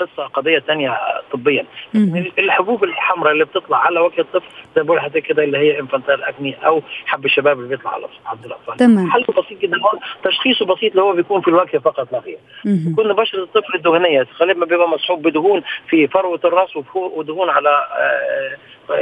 قصة 0.00 0.26
قضية 0.26 0.58
ثانية 0.58 0.98
طبيا. 1.32 1.64
الحبوب 2.38 2.84
الحمراء 2.84 3.32
اللي 3.32 3.44
بتطلع 3.44 3.78
على 3.78 4.00
وجه 4.00 4.20
الطفل 4.20 4.46
زي 4.76 4.82
بقول 4.82 5.08
كده 5.08 5.44
اللي 5.44 5.58
هي 5.58 5.80
انفانتال 5.80 6.22
أكني 6.24 6.66
أو 6.66 6.82
حب 7.06 7.24
الشباب 7.24 7.58
اللي 7.58 7.68
بيطلع 7.68 7.90
على 7.94 8.06
عند 8.26 8.44
الاطفال 8.44 8.76
تمام. 8.76 9.10
حل 9.10 9.22
بسيط 9.22 9.60
جدا 9.60 9.78
تشخيصه 10.24 10.66
بسيط 10.66 10.90
اللي 10.90 11.02
هو 11.02 11.12
بيكون 11.12 11.40
في 11.40 11.48
الوجه 11.48 11.78
فقط 11.78 12.12
لا 12.12 12.18
غير. 12.18 12.38
بشره 13.16 13.42
الطفل 13.42 13.74
الدهنية. 13.74 14.26
غالبا 14.40 14.66
بيبقى 14.66 14.88
مصحوب 14.88 15.22
بدهون 15.22 15.62
في 15.88 16.06
فروة 16.06 16.40
الرأس 16.44 16.70
ودهون 16.94 17.50
على 17.50 17.68
آه، 17.70 18.56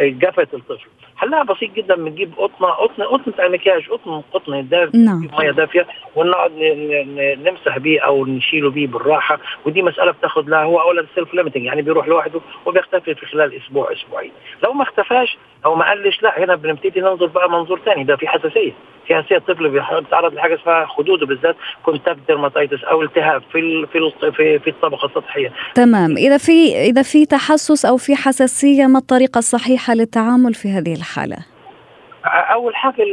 جفه 0.09 0.42
الطفل. 0.54 0.88
حلها 1.16 1.42
بسيط 1.42 1.71
جدا 1.75 1.94
بنجيب 1.94 2.33
قطنة 2.38 2.68
قطنة 2.68 3.04
قطنة 3.04 3.47
المكياج 3.47 3.88
قطن 3.88 4.23
قطن 4.33 4.68
دافية 4.68 4.99
نعم. 4.99 5.28
مية 5.38 5.50
دافية 5.50 5.87
ونقعد 6.16 6.52
نمسح 7.44 7.78
بيه 7.78 8.00
أو 8.00 8.26
نشيله 8.26 8.71
بيه 8.71 8.87
بالراحة. 8.87 9.38
ودي 9.66 9.83
مسألة 9.83 10.12
بتاخد 10.12 10.49
لها 10.49 10.62
هو 10.62 10.80
اولا 10.80 11.06
self 11.14 11.34
limiting 11.34 11.64
يعني 11.64 11.83
بيروح 11.83 12.09
لوحده 12.09 12.40
وبيختفي 12.66 13.14
في 13.14 13.26
خلال 13.26 13.56
أسبوع 13.56 13.92
أسبوعين. 13.92 14.33
لو 14.64 14.73
ما 14.73 14.83
اختفاش 14.83 15.37
أو 15.64 15.75
ما 15.75 15.90
قلش 15.90 16.23
لا 16.23 16.44
هنا 16.44 16.54
بنبتدي 16.54 17.00
ننظر 17.00 17.26
بقى 17.26 17.50
منظور 17.50 17.80
ثاني 17.85 18.04
ده 18.04 18.16
في 18.16 18.28
حساسية. 18.28 18.73
في 19.06 19.14
حساسيه 19.14 19.37
الطفل 19.37 19.68
بيتعرض 19.68 20.34
لحاجة 20.34 20.54
اسمها 20.54 20.87
خدوده 20.87 21.26
بالذات 21.26 21.56
contact 21.82 22.18
dermatitis 22.28 22.84
أو 22.84 23.02
التهاب 23.02 23.42
في 23.52 23.87
في 23.92 24.30
في, 24.32 24.58
في 24.58 24.70
الطبقة 24.70 25.06
السطحية. 25.06 25.52
تمام. 25.75 26.16
إذا 26.16 26.38
في 26.38 26.76
إذا 26.76 27.02
في 27.02 27.26
تحسس 27.26 27.84
أو 27.84 27.96
في 27.96 28.16
حساسية 28.16 28.87
ما 28.87 28.99
الطريقة 28.99 29.38
الصحيحة 29.38 29.94
للتعامل 29.94 30.54
في 30.54 30.68
هذه 30.68 30.94
الحالة؟ 30.94 31.37
أول 32.26 32.76
حاجة 32.76 33.04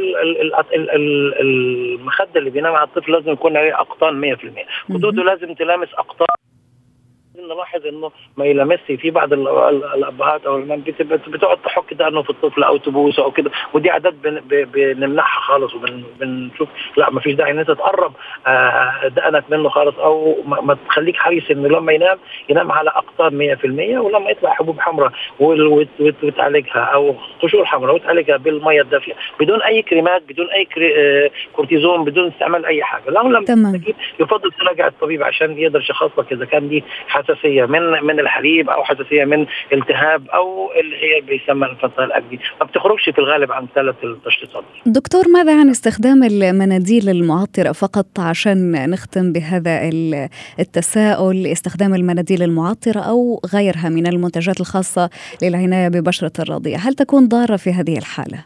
المخدة 1.40 2.36
اللي 2.36 2.50
بينام 2.50 2.74
على 2.74 2.86
الطفل 2.86 3.12
لازم 3.12 3.32
يكون 3.32 3.56
عليه 3.56 3.74
أقطان 3.80 4.36
100% 4.36 4.94
خدوده 4.94 5.22
لازم 5.22 5.54
تلامس 5.54 5.88
أقطان 5.94 6.26
نلاحظ 7.38 7.86
إنه 7.86 8.10
ما 8.36 8.44
يلمسي 8.44 8.96
في 8.96 9.10
بعض 9.10 9.32
الأبهات 9.32 10.46
أو 10.46 10.64
بتقعد 11.26 11.58
تحك 11.64 11.94
دقنه 11.94 12.22
في 12.22 12.30
الطفل 12.30 12.62
أو 12.62 12.76
تبوسه 12.76 13.24
أو 13.24 13.30
كده 13.30 13.50
ودي 13.74 13.90
عادات 13.90 14.14
بنمنعها 14.74 15.40
خالص 15.40 15.74
وبنشوف 15.74 16.68
لا 16.96 17.10
ما 17.10 17.20
فيش 17.20 17.34
داعي 17.34 17.50
إن 17.50 17.58
أنت 17.58 17.70
تقرب 17.70 18.12
آه، 18.46 19.08
دقنك 19.08 19.44
منه 19.50 19.68
خالص 19.68 19.98
أو 19.98 20.36
ما 20.46 20.76
تخليك 20.88 21.16
حريص 21.16 21.50
إنه 21.50 21.68
لما 21.68 21.92
ينام 21.92 22.18
ينام 22.48 22.72
على 22.72 22.90
أقطار 22.90 23.30
100% 23.30 23.64
ولما 23.98 24.30
يطلع 24.30 24.50
حبوب 24.50 24.80
حمراء 24.80 25.12
وتعالجها 26.22 26.80
أو 26.80 27.14
قشور 27.42 27.64
حمراء 27.64 27.94
وتعالجها 27.94 28.36
بالمية 28.36 28.82
الدافية 28.82 29.12
بدون 29.40 29.62
أي 29.62 29.82
كريمات 29.82 30.22
بدون 30.28 30.46
أي 30.46 30.68
آه، 30.96 31.30
كورتيزون 31.52 32.04
بدون 32.04 32.28
استعمال 32.28 32.66
أي 32.66 32.82
حاجة 32.82 33.10
لو 33.10 33.28
لم. 33.28 33.44
يفضل 34.20 34.52
تراجع 34.52 34.86
الطبيب 34.86 35.22
عشان 35.22 35.58
يقدر 35.58 35.80
يشخص 35.80 36.18
لك 36.18 36.32
إذا 36.32 36.44
كان 36.44 36.68
دي 36.68 36.84
حساسية 37.22 37.64
من 37.64 37.82
من 38.02 38.20
الحليب 38.20 38.70
أو 38.70 38.84
حساسية 38.84 39.24
من 39.24 39.46
التهاب 39.72 40.28
أو 40.28 40.70
اللي 40.80 40.96
هي 40.96 41.20
بيسمى 41.20 41.66
الانفصال 41.66 42.04
الاكلي 42.04 42.38
ما 42.60 42.66
بتخرجش 42.66 43.04
في 43.04 43.18
الغالب 43.18 43.52
عن 43.52 43.66
ثلاث 43.74 43.94
التشخيصات 44.04 44.64
دكتور 44.86 45.28
ماذا 45.28 45.60
عن 45.60 45.68
استخدام 45.68 46.22
المناديل 46.22 47.08
المعطرة 47.08 47.72
فقط 47.72 48.06
عشان 48.18 48.90
نختم 48.90 49.32
بهذا 49.32 49.90
التساؤل؟ 50.60 51.46
استخدام 51.46 51.94
المناديل 51.94 52.42
المعطرة 52.42 53.00
أو 53.00 53.40
غيرها 53.54 53.88
من 53.88 54.06
المنتجات 54.06 54.60
الخاصة 54.60 55.10
للعناية 55.42 55.88
ببشرة 55.88 56.32
الرضيع. 56.38 56.78
هل 56.78 56.94
تكون 56.94 57.28
ضارة 57.28 57.56
في 57.56 57.70
هذه 57.70 57.98
الحالة؟ 57.98 58.44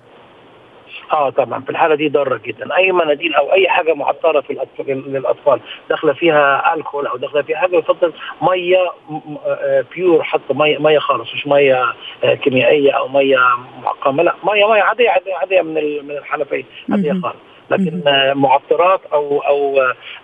آه 1.12 1.30
طبعا 1.30 1.60
في 1.60 1.70
الحالة 1.70 1.94
دي 1.94 2.08
ضارة 2.08 2.40
جدا. 2.44 2.76
أي 2.76 2.92
مناديل 2.92 3.34
أو 3.34 3.52
أي 3.52 3.68
حاجة 3.68 3.94
معطره 3.94 4.40
في 4.40 4.52
الاطفال 4.52 5.12
للأطفال. 5.12 5.60
داخلة 5.90 6.12
فيها 6.12 6.74
الكحول 6.74 7.06
أو 7.06 7.16
داخلة 7.16 7.42
فيها 7.42 7.56
حاجة 7.56 7.76
يفضل 7.76 8.12
مية 8.42 8.92
بيور 9.94 10.22
حتى. 10.22 10.54
مية 10.54 10.78
مية 10.78 10.98
خالص. 10.98 11.34
مش 11.34 11.46
مية 11.46 11.84
آه، 12.24 12.34
كيميائية 12.34 12.92
أو 12.92 13.08
مية 13.08 13.38
معقمة. 13.82 14.22
لا 14.22 14.34
مية 14.44 14.66
مية 14.66 14.82
عادية 14.82 15.10
عادية, 15.10 15.34
عادية 15.34 15.62
من 15.62 15.74
من 16.06 16.10
الحنفية. 16.18 16.64
عادية 16.90 17.12
خالص. 17.12 17.36
لكن 17.70 18.02
معطرات 18.34 19.00
أو 19.12 19.38
أو 19.38 19.80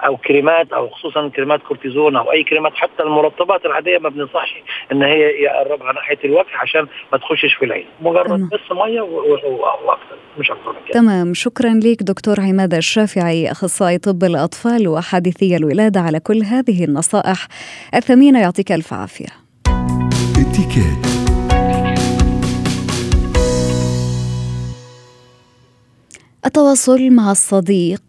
أو 0.07 0.17
كريمات 0.17 0.73
أو 0.73 0.89
خصوصا 0.89 1.29
كريمات 1.29 1.61
كورتيزون 1.63 2.17
أو 2.17 2.33
أي 2.33 2.45
كريمات 2.45 2.73
حتى 2.75 3.03
المرطبات 3.03 3.65
العادية 3.65 3.99
ما 3.99 4.09
بننصحش 4.09 4.55
إن 4.93 5.03
هي 5.03 5.21
يقربها 5.43 5.93
ناحية 5.93 6.19
الوجه 6.25 6.57
عشان 6.63 6.87
ما 7.13 7.19
تخشش 7.19 7.55
في 7.55 7.65
العين. 7.65 7.87
مجرد 8.03 8.41
بس 8.41 8.73
مية 8.73 9.01
وأكثر 9.01 10.17
مش 10.39 10.51
أكثر 10.51 10.73
من 10.73 10.79
كده. 10.89 11.01
تمام. 11.01 11.35
شكرا 11.35 11.81
لك 11.85 12.03
دكتور 12.03 12.41
عماد 12.41 12.75
الشافعي 12.75 13.51
أخصائي 13.51 13.99
طب 13.99 14.25
الأطفال 14.25 14.89
وحادثي 14.89 15.57
الولادة 15.57 16.01
على 16.01 16.21
كل 16.21 16.43
هذه 16.43 16.85
النصائح. 16.85 17.47
الثمينه 17.95 18.41
يعطيك 18.41 18.73
ألف 18.73 18.93
عافية. 18.93 19.27
التواصل 26.47 27.11
مع 27.11 27.31
الصديق 27.31 28.03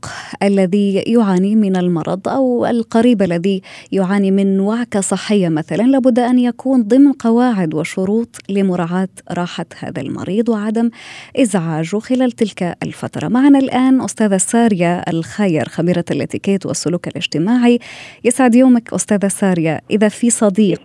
الذي 0.44 0.94
يعاني 0.96 1.56
من 1.56 1.76
المرض 1.76 2.28
أو 2.28 2.66
القريب 2.66 3.22
الذي 3.22 3.62
يعاني 3.92 4.32
من 4.32 4.60
وعكة 4.60 5.02
صحية 5.02 5.50
مثلا 5.50 5.84
لابد 5.84 6.20
أن 6.20 6.40
يكون 6.40 6.84
ضمن 6.84 7.12
قواعد 7.12 7.74
وشروط 7.74 8.38
لمراعاة 8.50 9.08
راحة 9.32 9.66
هذا 9.80 10.02
المريض 10.02 10.50
وعدم 10.50 10.90
إزعاجه 11.38 11.98
خلال 12.00 12.32
تلك 12.32 12.78
الفترة. 12.84 13.28
معنا 13.28 13.60
الآن 13.60 14.02
أستاذة 14.02 14.38
سارية 14.38 15.00
الخير 15.00 15.68
خبيرة 15.68 16.06
الاتيكيت 16.12 16.66
والسلوك 16.66 17.08
الاجتماعي. 17.08 17.80
يسعد 18.24 18.56
يومك 18.56 18.94
أستاذة 18.94 19.28
سارية، 19.28 19.80
إذا 19.92 20.10
في 20.10 20.30
صديق 20.30 20.82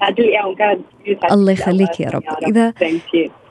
الله 1.33 1.53
يخليك 1.53 2.01
يا 2.01 2.11
رب. 2.11 2.23
إذا 2.47 2.73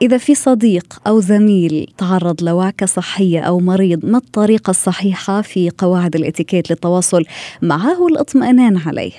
إذا 0.02 0.18
في 0.18 0.36
صديق 0.36 0.86
أو 1.08 1.20
زميل 1.20 1.88
تعرض 1.98 2.44
لوعكه 2.44 2.86
صحية 2.86 3.40
أو 3.40 3.60
مريض 3.60 4.06
ما 4.06 4.18
الطريقة 4.18 4.70
الصحيحة 4.70 5.42
في 5.42 5.70
قواعد 5.78 6.16
الإتيكيت 6.16 6.70
للتواصل 6.70 7.24
معه 7.62 8.02
والاطمئنان 8.02 8.78
عليه؟ 8.88 9.12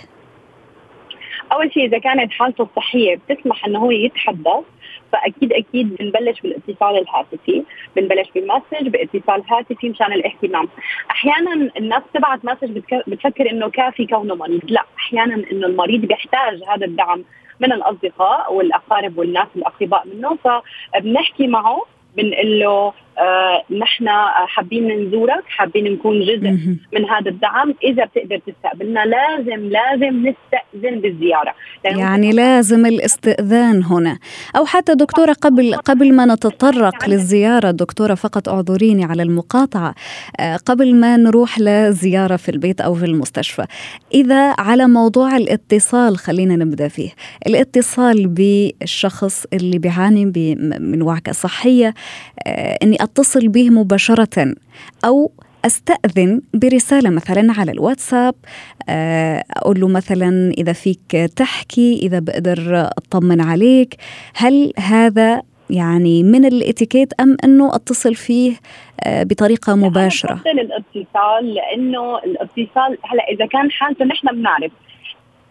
أول 1.53 1.73
شيء 1.73 1.87
إذا 1.87 1.99
كانت 1.99 2.33
حالته 2.33 2.63
الصحيه 2.63 3.17
بتسمح 3.29 3.67
إنه 3.67 3.79
هو 3.79 3.91
يتحدث. 3.91 4.65
فأكيد 5.13 5.53
أكيد 5.53 5.97
بنبلش 5.97 6.41
بالاتصال 6.41 6.99
الهاتفي. 7.03 7.63
بنبلش 7.97 8.29
بالمسج 8.35 8.89
باتصال 8.89 9.43
هاتفي 9.51 9.89
مشان 9.89 10.13
الاهتمام. 10.13 10.69
أحيانا 11.11 11.71
الناس 11.77 12.03
تبعت 12.15 12.45
مسج 12.45 12.79
بتفكر 13.07 13.51
إنه 13.51 13.71
كافي 13.71 14.07
كونه 14.07 14.35
مريض. 14.35 14.61
لا 14.69 14.85
أحيانا 14.99 15.35
إنه 15.35 15.67
المريض 15.67 16.01
بيحتاج 16.01 16.61
هذا 16.69 16.87
الدعم. 16.87 17.25
من 17.61 17.73
الأصدقاء 17.73 18.55
والأقارب 18.55 19.19
والناس 19.19 19.47
الأقرباء 19.57 20.07
منه 20.07 20.39
فبنحكي 20.45 21.47
معه 21.47 21.83
بنقول 22.17 22.61
له 22.61 22.93
نحن 23.71 24.09
حابين 24.47 25.07
نزورك 25.07 25.45
حابين 25.47 25.93
نكون 25.93 26.21
جزء 26.21 26.51
من 26.95 27.05
هذا 27.11 27.31
الدعم. 27.31 27.75
إذا 27.85 28.05
بتقدر 28.05 28.41
تستقبلنا 28.47 29.01
لازم 29.05 29.69
لازم 29.69 30.27
نستأذن 30.27 31.01
بالزيارة. 31.01 31.55
يعني 31.85 32.33
لازم 32.33 32.87
الاستئذان 32.87 33.83
هنا. 33.85 34.19
أو 34.57 34.65
حتى 34.65 34.95
دكتورة 34.95 35.33
قبل 35.33 35.75
قبل 35.75 36.15
ما 36.15 36.27
نتطرق 36.27 37.09
للزيارة 37.09 37.71
دكتورة 37.71 38.15
فقط 38.15 38.49
اعذريني 38.49 39.05
على 39.05 39.23
المقاطعة. 39.23 39.95
آه 40.41 40.57
قبل 40.57 40.95
ما 40.95 41.17
نروح 41.17 41.59
لزيارة 41.59 42.37
في 42.37 42.49
البيت 42.49 42.81
أو 42.81 42.95
في 42.95 43.05
المستشفى 43.05 43.65
إذا 44.15 44.55
على 44.59 44.87
موضوع 44.87 45.37
الاتصال 45.37 46.17
خلينا 46.19 46.57
نبدأ 46.57 46.89
فيه. 46.89 47.11
الاتصال 47.47 48.27
بالشخص 48.27 49.47
اللي 49.53 49.79
بيعاني 49.79 50.25
من 50.81 51.03
وعكة 51.03 51.33
صحية 51.33 51.95
آه 52.47 52.79
إني 52.83 53.08
أتصل 53.09 53.49
به 53.49 53.71
مباشرة 53.71 54.55
أو 55.05 55.31
أستأذن 55.65 56.41
برسالة 56.55 57.11
مثلا 57.11 57.53
على 57.59 57.73
الواتساب 57.73 58.35
آه، 58.89 59.45
أقول 59.57 59.81
له 59.81 59.89
مثلا 59.89 60.53
إذا 60.59 60.73
فيك 60.73 61.11
تحكي 61.37 61.99
إذا 62.03 62.19
بقدر 62.19 62.91
أطمن 62.99 63.41
عليك 63.41 63.95
هل 64.35 64.73
هذا 64.79 65.43
يعني 65.71 66.23
من 66.23 66.45
الإتيكيت 66.45 67.13
أم 67.21 67.37
أنه 67.45 67.75
أتصل 67.75 68.15
فيه 68.15 68.53
آه، 69.05 69.23
بطريقة 69.23 69.75
مباشرة؟ 69.75 70.41
الإتصال 70.47 71.55
لأنه 71.55 72.19
الإتصال 72.19 72.99
هلأ 73.05 73.25
إذا 73.33 73.47
كان 73.47 73.71
حالته 73.71 74.05
نحن 74.05 74.29
بنعرف 74.33 74.73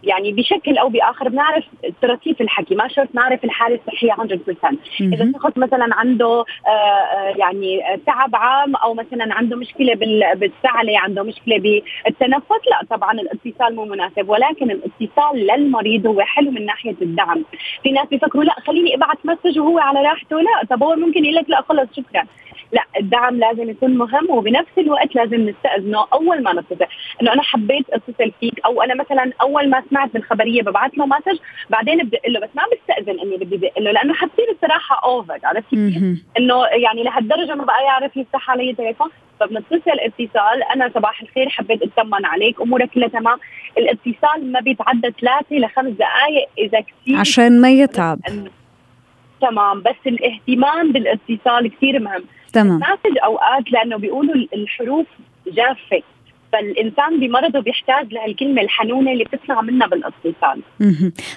يعني 0.04 0.32
بشكل 0.32 0.78
أو 0.78 0.90
بآخر 0.90 1.30
بنعرف 1.30 1.64
ترتيب 2.02 2.42
الحكي 2.42 2.76
ما 2.76 2.88
شرط 2.88 3.08
نعرف 3.14 3.44
الحالة 3.44 3.76
الصحية 3.76 4.14
100% 4.14 4.78
إذا 5.02 5.32
شخص 5.34 5.58
مثلا 5.58 5.96
عنده 5.96 6.46
آه، 6.68 6.70
آه، 6.70 7.34
يعني 7.38 7.82
تعب 8.06 8.36
عام 8.36 8.76
أو 8.76 8.94
مثلا 8.94 9.34
عنده 9.34 9.58
مشكلة 9.58 9.94
بالسعله 10.36 11.00
عنده 11.00 11.24
مشكلة 11.24 11.58
بالتنفس 11.58 12.68
لا 12.72 12.98
طبعا 12.98 13.12
الاتصال 13.12 13.76
مو 13.76 13.86
مناسب. 13.86 14.30
ولكن 14.30 14.72
الاتصال 14.72 15.48
للمريض 15.48 16.08
هو 16.08 16.22
حلو 16.22 16.52
من 16.52 16.66
ناحية 16.66 16.96
الدعم. 17.02 17.46
في 17.84 17.92
ناس 17.92 18.08
بيفكروا 18.08 18.44
لا 18.44 18.56
خليني 18.68 18.96
أبعث 18.96 19.18
message 19.24 19.60
وهو 19.60 19.80
على 19.80 20.02
راحته 20.02 20.40
لا 20.40 20.66
طب 20.70 20.84
هو 20.84 20.96
ممكن 20.96 21.26
يقول 21.26 21.36
لك 21.36 21.50
لا 21.50 21.62
خلص 21.62 21.90
شكرا. 21.98 22.24
لا 22.72 22.84
الدعم 23.00 23.36
لازم 23.36 23.70
يكون 23.70 23.98
مهم 23.98 24.30
وبنفس 24.30 24.78
الوقت 24.78 25.16
لازم 25.16 25.50
نستأذنه 25.50 26.06
أول 26.14 26.44
ما 26.44 26.54
نتصل. 26.54 26.86
إنه 27.22 27.34
أنا 27.34 27.42
حبيت 27.42 27.86
أتصل 27.90 28.32
فيك 28.40 28.60
أو 28.66 28.82
أنا 28.82 28.96
مثلا 28.96 29.32
أول 29.42 29.70
ما 29.70 29.80
سمعت 29.90 30.14
بالخبرية 30.14 30.62
ببعث 30.62 30.92
له 30.98 31.06
message 31.06 31.40
بعدين 31.70 31.98
بدي 32.04 32.18
له 32.28 32.40
بس 32.40 32.50
ما 32.56 32.64
بستأذن 32.74 33.20
إني 33.20 33.38
بدي 33.38 33.58
بدق 33.58 33.80
له 33.80 33.92
لأنه 33.92 34.14
حتصير 34.14 34.46
الصراحه 34.52 35.02
over 35.04 35.40
عرفت 35.44 35.70
كيف؟ 35.70 36.24
إنه 36.38 36.66
يعني 36.66 37.04
لهالدرجة 37.04 37.56
ما 37.56 37.66
بقى 37.66 37.84
يعرف 37.84 38.18
يفتح 38.18 38.50
علي 38.50 38.74
تليفون. 38.74 39.10
فبنتصل 39.40 39.92
اتصال 40.00 40.64
أنا 40.76 40.92
صباح 40.96 41.22
الخير 41.22 41.50
حبيت 41.50 41.82
اطمن 41.84 42.26
عليك 42.26 42.62
أمورك 42.62 42.90
كلها 42.90 43.08
تمام. 43.08 43.38
الاتصال 43.78 44.52
ما 44.52 44.60
بيتعدى 44.60 45.12
ثلاثة 45.22 45.56
لخمس 45.56 45.92
دقائق 45.94 46.48
إذا 46.58 46.80
كثير 46.82 47.18
عشان 47.18 47.62
ما 47.62 47.70
يتعب. 47.72 48.20
تمام 49.42 49.82
بس 49.82 49.96
الاهتمام 50.08 50.92
بالاتصال 50.92 51.68
كثير 51.78 52.00
مهم. 52.00 52.24
تمام. 52.54 52.84
المسج 52.84 53.18
أوقات 53.24 53.72
لأنه 53.72 53.98
بيقولوا 53.98 54.36
الحروف 54.54 55.06
جافة. 55.48 56.04
فالإنسان 56.54 57.20
بمرضه 57.20 57.60
بيحتاج 57.60 58.14
لهالكلمة 58.14 58.62
الحنونة 58.62 59.12
اللي 59.12 59.24
بتطلع 59.24 59.62
منها 59.62 59.88
بالاتصال. 59.88 60.62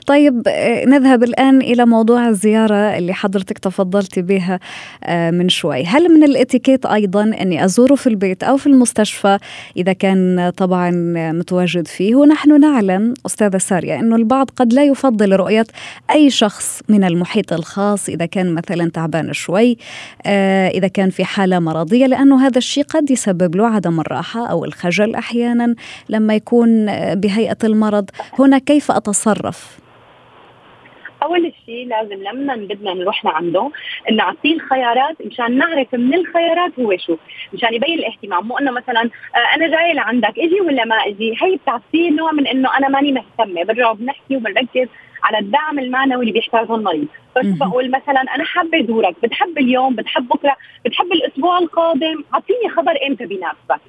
طيب 0.06 0.42
آه، 0.48 0.84
نذهب 0.84 1.22
الآن 1.22 1.60
إلى 1.60 1.86
موضوع 1.86 2.28
الزيارة 2.28 2.98
اللي 2.98 3.12
حضرتك 3.12 3.58
تفضلتي 3.58 4.22
بها 4.22 4.60
آه، 5.04 5.30
من 5.30 5.48
شوي، 5.48 5.84
هل 5.84 6.14
من 6.14 6.22
الإتيكيت 6.24 6.86
أيضا 6.86 7.22
أني 7.22 7.64
أزوره 7.64 7.94
في 7.94 8.06
البيت 8.06 8.42
أو 8.42 8.56
في 8.56 8.66
المستشفى؟ 8.66 9.38
إذا 9.76 9.92
كان 9.92 10.52
طبعا 10.56 10.90
متواجد 11.32 11.86
فيه. 11.86 12.14
ونحن 12.14 12.60
نعلم 12.60 13.14
أستاذة 13.26 13.58
سارية 13.58 14.00
إنه 14.00 14.16
البعض 14.16 14.50
قد 14.56 14.72
لا 14.72 14.84
يفضل 14.84 15.36
رؤية 15.36 15.64
أي 16.10 16.30
شخص 16.30 16.82
من 16.88 17.04
المحيط 17.04 17.52
الخاص 17.52 18.08
إذا 18.08 18.26
كان 18.26 18.54
مثلا 18.54 18.90
تعبان 18.90 19.32
شوي 19.32 19.76
آه، 20.26 20.68
إذا 20.68 20.88
كان 20.88 21.10
في 21.10 21.24
حالة 21.24 21.58
مرضية 21.58 22.06
لأنه 22.06 22.46
هذا 22.46 22.58
الشيء 22.58 22.84
قد 22.84 23.10
يسبب 23.10 23.56
له 23.56 23.66
عدم 23.66 24.00
الراحة 24.00 24.46
أو 24.46 24.64
الخجل. 24.64 24.99
الخجل 25.04 25.14
أحيانا 25.14 25.74
لما 26.08 26.34
يكون 26.34 26.86
بهيئة 27.14 27.58
المرض. 27.64 28.10
هنا 28.38 28.58
كيف 28.58 28.90
أتصرف؟ 28.90 29.78
أول 31.22 31.52
شيء 31.66 31.88
لازم 31.88 32.22
لما 32.22 32.56
بدنا 32.56 32.94
نروح 32.94 33.24
لعنده 33.24 33.70
نعطيه 34.12 34.54
الخيارات 34.54 35.16
مشان 35.26 35.58
نعرف 35.58 35.94
من 35.94 36.14
الخيارات 36.14 36.72
هو 36.80 36.96
شو. 36.96 37.16
مشان 37.52 37.74
يبين 37.74 37.98
الاهتمام. 37.98 38.48
مو 38.48 38.58
إنه 38.58 38.70
مثلا 38.70 39.00
آه 39.34 39.56
أنا 39.56 39.68
جاي 39.68 39.94
لعندك 39.94 40.38
إجي 40.38 40.60
ولا 40.60 40.84
ما 40.84 40.96
إجي؟ 40.96 41.34
هي 41.42 41.56
بتعطيه 41.56 42.10
نوع 42.10 42.32
من 42.32 42.46
إنه 42.46 42.76
أنا 42.78 42.88
ماني 42.88 43.12
مهتمة. 43.12 43.64
برجع 43.64 43.92
بنحكي 43.92 44.36
وبنركز 44.36 44.88
على 45.22 45.38
الدعم 45.38 45.78
المعنوي 45.78 46.20
اللي 46.20 46.32
بيحتاجه 46.32 46.74
المريض. 46.74 47.06
بس 47.36 47.46
بقول 47.46 47.90
مثلا 47.90 48.20
أنا 48.20 48.44
حابة 48.44 48.84
ازورك 48.84 49.14
بتحب 49.22 49.58
اليوم؟ 49.58 49.94
بتحب 49.94 50.28
بكرة؟ 50.28 50.56
بتحب 50.84 51.12
الأسبوع 51.12 51.58
القادم؟ 51.58 52.24
أعطيني 52.34 52.68
خبر 52.76 52.92
إمتى 53.08 53.26
بيناسبك. 53.26 53.80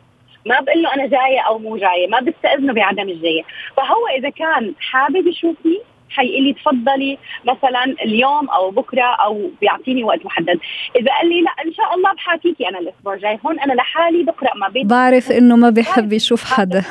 ما 0.45 0.59
بقول 0.59 0.83
له 0.83 0.93
أنا 0.93 1.07
جاية 1.07 1.39
أو 1.39 1.57
مو 1.57 1.77
جاية 1.77 2.07
ما 2.07 2.19
بستأذنه 2.19 2.73
بعدم 2.73 3.09
الجاية. 3.09 3.43
فهو 3.77 4.07
إذا 4.17 4.29
كان 4.29 4.73
حابب 4.79 5.27
يشوفني 5.27 5.81
حيقول 6.11 6.43
لي 6.43 6.53
تفضلي 6.53 7.17
مثلا 7.45 7.83
اليوم 7.83 8.49
أو 8.49 8.71
بكرة 8.71 9.03
أو 9.03 9.49
بيعطيني 9.61 10.03
وقت 10.03 10.25
محدد. 10.25 10.59
إذا 10.95 11.11
قال 11.11 11.29
لي 11.29 11.41
لا 11.41 11.51
إن 11.65 11.73
شاء 11.73 11.95
الله 11.95 12.13
بحاكيكي 12.13 12.69
أنا 12.69 12.79
الأسبوع 12.79 13.13
الجاي. 13.13 13.39
هون 13.45 13.59
أنا 13.59 13.73
لحالي 13.73 14.23
بقرأ 14.23 14.55
ما 14.55 14.67
بين 14.67 14.87
بعرف 14.87 15.31
إنه 15.31 15.55
ما 15.55 15.69
بيحب 15.69 16.13
يشوف 16.13 16.53
حدا. 16.53 16.83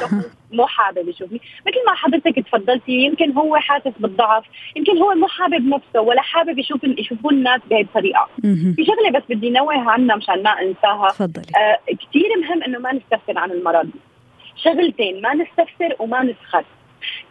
مو 0.53 0.67
حابب 0.67 1.09
يشوفني. 1.09 1.41
مثل 1.67 1.77
ما 1.87 1.95
حضرتك 1.95 2.47
تفضلتي 2.47 2.93
يمكن 2.93 3.33
هو 3.33 3.57
حاسس 3.57 3.93
بالضعف. 3.99 4.45
يمكن 4.77 4.99
هو 4.99 5.15
مو 5.15 5.27
حابب 5.27 5.69
نفسه 5.69 6.01
ولا 6.01 6.23
حابب 6.23 6.59
يشوف 6.59 6.85
يشوفون 6.85 7.35
الناس 7.35 7.61
بهي 7.71 7.81
الطريقة. 7.81 8.29
في 8.77 8.85
شغلة 8.87 9.11
بس 9.19 9.23
بدي 9.29 9.51
نوه 9.51 9.91
عنها 9.91 10.17
مشان 10.17 10.43
ما 10.43 10.51
أنساها. 10.51 11.09
تفضلي. 11.09 11.45
آه 11.57 11.79
كثير 11.87 12.29
مهم 12.43 12.63
إنه 12.63 12.79
ما 12.79 12.93
نستفسر 12.93 13.39
عن 13.39 13.51
المرض. 13.51 13.91
شغلتين 14.57 15.23
ما 15.23 15.35
نستفسر 15.35 15.95
وما 15.99 16.23
نسخر. 16.23 16.65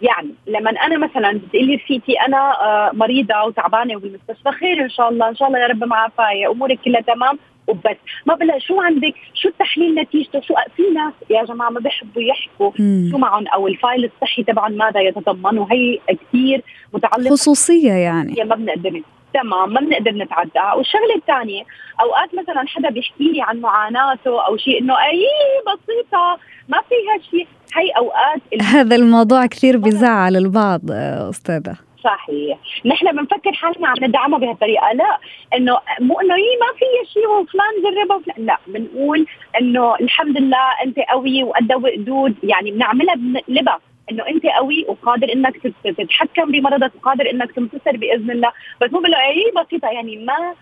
يعني 0.01 0.29
لما 0.47 0.69
أنا 0.69 0.97
مثلا 0.97 1.31
بتقلي 1.31 1.75
رفيقتي 1.75 2.13
أنا 2.27 2.37
آه 2.37 2.91
مريضة 2.93 3.43
وتعبانة 3.43 3.95
وبالمستشفى 3.95 4.51
خير 4.59 4.83
إن 4.83 4.89
شاء 4.89 5.09
الله 5.09 5.29
إن 5.29 5.35
شاء 5.35 5.47
الله 5.47 5.59
يا 5.59 5.67
رب 5.67 5.83
معافايه 5.83 6.51
أمورك 6.51 6.79
كلها 6.85 7.01
تمام 7.01 7.39
وبس. 7.67 7.97
ما 8.25 8.35
بلا 8.35 8.59
شو 8.59 8.81
عندك؟ 8.81 9.13
شو 9.33 9.49
التحليل 9.49 9.95
نتيجته؟ 9.95 10.41
شو 10.41 10.53
في 10.75 10.83
ناس 10.95 11.13
يا 11.29 11.43
جماعة 11.43 11.69
ما 11.69 11.79
بيحبوا 11.79 12.21
يحكوا 12.21 12.71
مم. 12.79 13.07
شو 13.11 13.17
معهم 13.17 13.47
أو 13.47 13.67
ال 13.67 13.75
file 13.75 14.05
الصحي 14.05 14.43
تبعهم 14.43 14.71
ماذا 14.71 14.99
يتضمن؟ 15.01 15.57
وهي 15.57 15.99
كثير 16.07 16.61
متعلقة 16.93 17.31
خصوصية 17.31 17.91
يعني. 17.91 18.43
ما 18.43 18.55
بنقدر 18.55 19.01
تمام 19.33 19.73
ما 19.73 19.79
بنقدر 19.79 20.11
نتعدى. 20.11 20.77
والشغلة 20.77 21.15
الثانية 21.15 21.63
أوقات 22.01 22.29
مثلا 22.35 22.67
حدا 22.67 22.89
بيحكي 22.89 23.23
لي 23.23 23.41
عن 23.41 23.59
معاناته 23.59 24.45
أو 24.47 24.57
شيء 24.57 24.81
إنه 24.81 24.93
إي 24.93 25.25
بسيطة 25.67 26.37
ما 26.69 26.77
فيها 26.89 27.29
شيء 27.31 27.47
هي 27.75 27.89
أوقات 27.97 28.41
هذا 28.61 28.95
الموضوع 28.95 29.45
كثير 29.45 29.77
بيزعل 29.77 30.35
البعض 30.35 30.81
أستاذة. 31.29 31.75
صحيح. 32.03 32.57
نحن 32.85 33.11
بنفكر 33.11 33.53
حالنا 33.53 33.87
عم 33.87 33.95
ندعمه 34.01 34.37
بهالطريقة. 34.37 34.91
لا 34.93 35.17
إنه 35.55 35.77
مو 35.99 36.19
إنه 36.19 36.35
هي 36.35 36.57
ما 36.61 36.77
فيها 36.79 37.13
شيء 37.13 37.27
وفلان 37.27 37.73
جربها 37.83 38.15
وفلان. 38.15 38.45
لا 38.45 38.57
بنقول 38.67 39.25
إنه 39.61 39.95
الحمد 39.95 40.37
لله 40.37 40.83
أنت 40.85 40.99
قوي 40.99 41.43
وقد 41.43 41.73
وقدود 41.73 42.35
يعني 42.43 42.71
بنعملها 42.71 43.15
بنقلبها 43.15 43.79
إنه 44.11 44.27
أنت 44.27 44.45
قوي 44.45 44.85
وقادر 44.87 45.33
إنك 45.33 45.73
تتحكم 45.97 46.51
بمرضك 46.51 46.91
وقادر 46.95 47.29
إنك 47.29 47.51
تنتصر 47.51 47.97
بإذن 47.97 48.31
الله. 48.31 48.51
بس 48.81 48.93
مو 48.93 49.01
هي 49.05 49.63
بسيطة 49.63 49.87
يعني 49.87 50.17
ما 50.17 50.53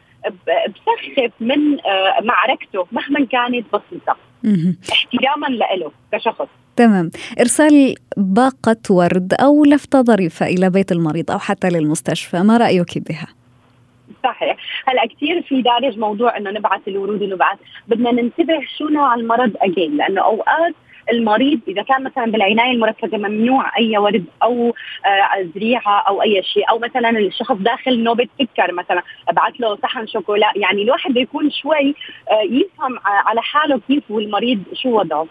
بسخف 0.67 1.31
من 1.39 1.77
معركته 2.23 2.88
مهما 2.91 3.25
كانت 3.25 3.65
بسيطة. 3.73 4.17
احتراما 4.91 5.47
له 5.47 5.91
كشخص. 6.12 6.47
تمام. 6.75 7.12
إرسال 7.39 7.95
باقة 8.17 8.77
ورد 8.89 9.33
أو 9.33 9.65
لفتة 9.65 10.01
ظريفة 10.01 10.45
إلى 10.45 10.69
بيت 10.69 10.91
المريض 10.91 11.31
أو 11.31 11.39
حتى 11.39 11.69
للمستشفى 11.69 12.38
ما 12.38 12.57
رأيك 12.57 12.97
بها؟ 12.97 13.27
صحيح. 14.23 14.57
هلأ 14.88 15.05
كثير 15.05 15.41
في 15.41 15.62
دارج 15.62 15.97
موضوع 15.99 16.38
إنه 16.38 16.51
نبعث 16.51 16.88
الورود 16.88 17.21
ونبعث. 17.21 17.57
بدنا 17.88 18.12
ننتبه 18.12 18.60
شو 18.77 18.88
نوع 18.88 19.15
المرض 19.15 19.51
اجين 19.62 19.97
لأنه 19.97 20.21
أوقات 20.21 20.73
المريض 21.12 21.60
إذا 21.67 21.82
كان 21.82 22.04
مثلا 22.04 22.26
بالعناية 22.26 22.72
المركزة 22.72 23.17
ممنوع 23.17 23.78
أي 23.78 23.98
ورد 23.98 24.26
أو 24.43 24.76
آه 25.06 25.48
زريعة 25.56 26.00
أو 26.08 26.22
أي 26.22 26.43
شيء 26.43 26.70
أو 26.70 26.80
مثلا 26.80 27.10
الشخص 27.10 27.56
داخل 27.56 28.04
نوبة 28.04 28.28
سكر 28.39 28.72
مثلا 28.72 29.02
أبعث 29.30 29.54
له 29.60 29.76
صحن 29.76 30.08
شوكولا 30.08 30.52
يعني 30.56 30.82
الواحد 30.82 31.12
بيكون 31.13 31.52
شوي 31.52 31.96
آه 32.32 32.41
يفهم 32.41 33.00
على 33.06 33.41
حاله 33.41 33.82
كيف 33.88 34.04
والمريض 34.10 34.63
شو 34.74 34.89
وضعه. 35.00 35.28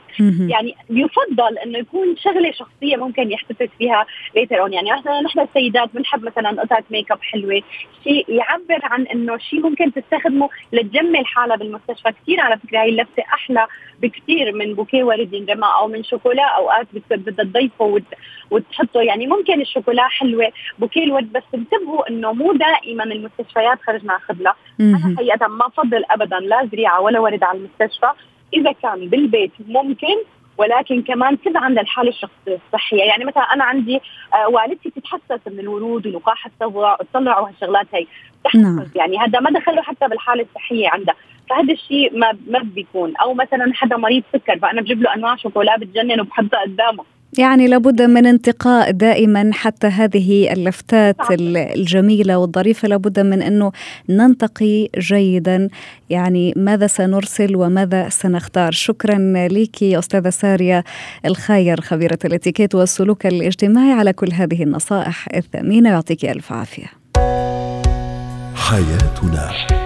يعني 0.50 0.74
يفضل 0.90 1.58
إنه 1.58 1.78
يكون 1.78 2.16
شغلة 2.16 2.52
شخصية 2.52 2.96
ممكن 2.96 3.30
يحتفظ 3.32 3.68
فيها 3.78 4.06
later 4.36 4.60
on 4.60 4.72
يعني 4.72 4.92
مثلا 4.92 5.20
نحن 5.20 5.40
السيدات 5.40 5.88
بنحب 5.94 6.24
مثلا 6.24 6.60
قطعة 6.62 6.84
ميك 6.90 7.12
اب 7.12 7.22
حلوة 7.22 7.62
شيء 8.04 8.24
يعبر 8.28 8.80
عن 8.82 9.02
إنه 9.02 9.38
شيء 9.38 9.60
ممكن 9.60 9.92
تستخدمه 9.92 10.48
لتجمل 10.72 11.26
حالها 11.26 11.56
بالمستشفى. 11.56 12.12
كثير 12.22 12.40
على 12.40 12.58
فكرة 12.58 12.78
هي 12.78 12.88
اللفتة 12.88 13.22
أحلى 13.34 13.66
بكثير 14.02 14.52
من 14.52 14.74
بوكيه 14.74 15.04
ورد 15.04 15.34
أو 15.66 15.88
من 15.88 16.04
شوكولا 16.04 16.42
أوقات 16.42 16.86
بدها 17.10 17.44
تضيفه 17.44 18.00
وتحطه. 18.50 19.00
يعني 19.00 19.26
ممكن 19.26 19.60
الشوكولا 19.60 20.08
حلوة 20.08 20.52
بوكيه 20.78 21.04
الورد 21.04 21.32
بس 21.32 21.42
انتبهوا 21.54 22.08
إنه 22.08 22.32
مو 22.32 22.52
دائما 22.52 23.04
المستشفيات 23.04 23.78
خرج 23.86 24.04
ناخذ 24.04 24.34
لها 24.40 24.54
أنا 24.80 25.16
حقيقه 25.16 25.46
ما 25.46 25.66
أفضل 25.66 26.04
ابدا 26.10 26.38
لا 26.38 26.68
زريعة 26.72 27.00
ولا 27.00 27.20
ورد 27.20 27.44
على 27.44 27.58
المستشفى. 27.58 28.10
إذا 28.54 28.72
كان 28.72 29.08
بالبيت 29.08 29.52
ممكن 29.68 30.16
ولكن 30.58 31.02
كمان 31.02 31.40
تبعا 31.40 31.68
للحالة 31.68 32.08
الشخصية 32.08 32.58
الصحية. 32.66 33.02
يعني 33.02 33.24
مثلا 33.24 33.42
أنا 33.42 33.64
عندي 33.64 34.00
آه 34.34 34.48
والدتي 34.48 34.88
بتتحسس 34.88 35.40
من 35.46 35.60
الورود 35.60 36.06
ولقاح 36.06 36.46
التطلع 36.46 37.38
وهالشغلات 37.38 37.86
هي. 37.94 38.06
نعم. 38.54 38.86
يعني 38.94 39.18
هذا 39.18 39.40
ما 39.40 39.50
دخله 39.50 39.82
حتى 39.82 40.08
بالحالة 40.08 40.42
الصحية 40.42 40.88
عندها. 40.88 41.14
فهذا 41.50 41.72
الشيء 41.72 42.18
ما 42.18 42.32
ما 42.48 42.62
بيكون. 42.74 43.16
أو 43.16 43.34
مثلا 43.34 43.72
حدا 43.74 43.96
مريض 43.96 44.22
سكر 44.32 44.58
فأنا 44.58 44.80
بجيب 44.80 45.02
له 45.02 45.14
أنواع 45.14 45.36
شوكولا 45.36 45.76
بتجنن 45.76 46.20
وبحطها 46.20 46.60
قدامه. 46.62 47.04
يعني 47.38 47.68
لابد 47.68 48.02
من 48.02 48.26
انتقاء 48.26 48.90
دائما 48.90 49.50
حتى 49.52 49.86
هذه 49.86 50.52
اللفتات 50.52 51.16
الجميلة 51.40 52.38
والظريفة. 52.38 52.88
لابد 52.88 53.20
من 53.20 53.42
أنه 53.42 53.72
ننتقي 54.08 54.88
جيدا. 54.98 55.68
يعني 56.10 56.54
ماذا 56.56 56.86
سنرسل 56.86 57.56
وماذا 57.56 58.08
سنختار؟ 58.08 58.72
شكرا 58.72 59.18
لك 59.48 59.82
أستاذة 59.82 60.30
سارية 60.30 60.84
الخاير 61.26 61.80
خبيرة 61.80 62.18
الاتيكيت 62.24 62.74
والسلوك 62.74 63.26
الاجتماعي 63.26 63.92
على 63.92 64.12
كل 64.12 64.32
هذه 64.32 64.62
النصائح 64.62 65.28
الثمينة. 65.36 65.90
يعطيك 65.90 66.24
ألف 66.24 66.52
عافية. 66.52 66.86
حياتنا. 68.54 69.85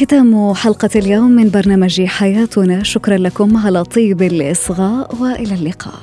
ختام 0.00 0.54
حلقة 0.54 0.90
اليوم 0.96 1.30
من 1.30 1.50
برنامج 1.50 2.02
حياتنا. 2.02 2.82
شكرا 2.82 3.16
لكم 3.16 3.56
على 3.56 3.84
طيب 3.84 4.22
الإصغاء 4.22 5.14
وإلى 5.20 5.54
اللقاء. 5.54 6.00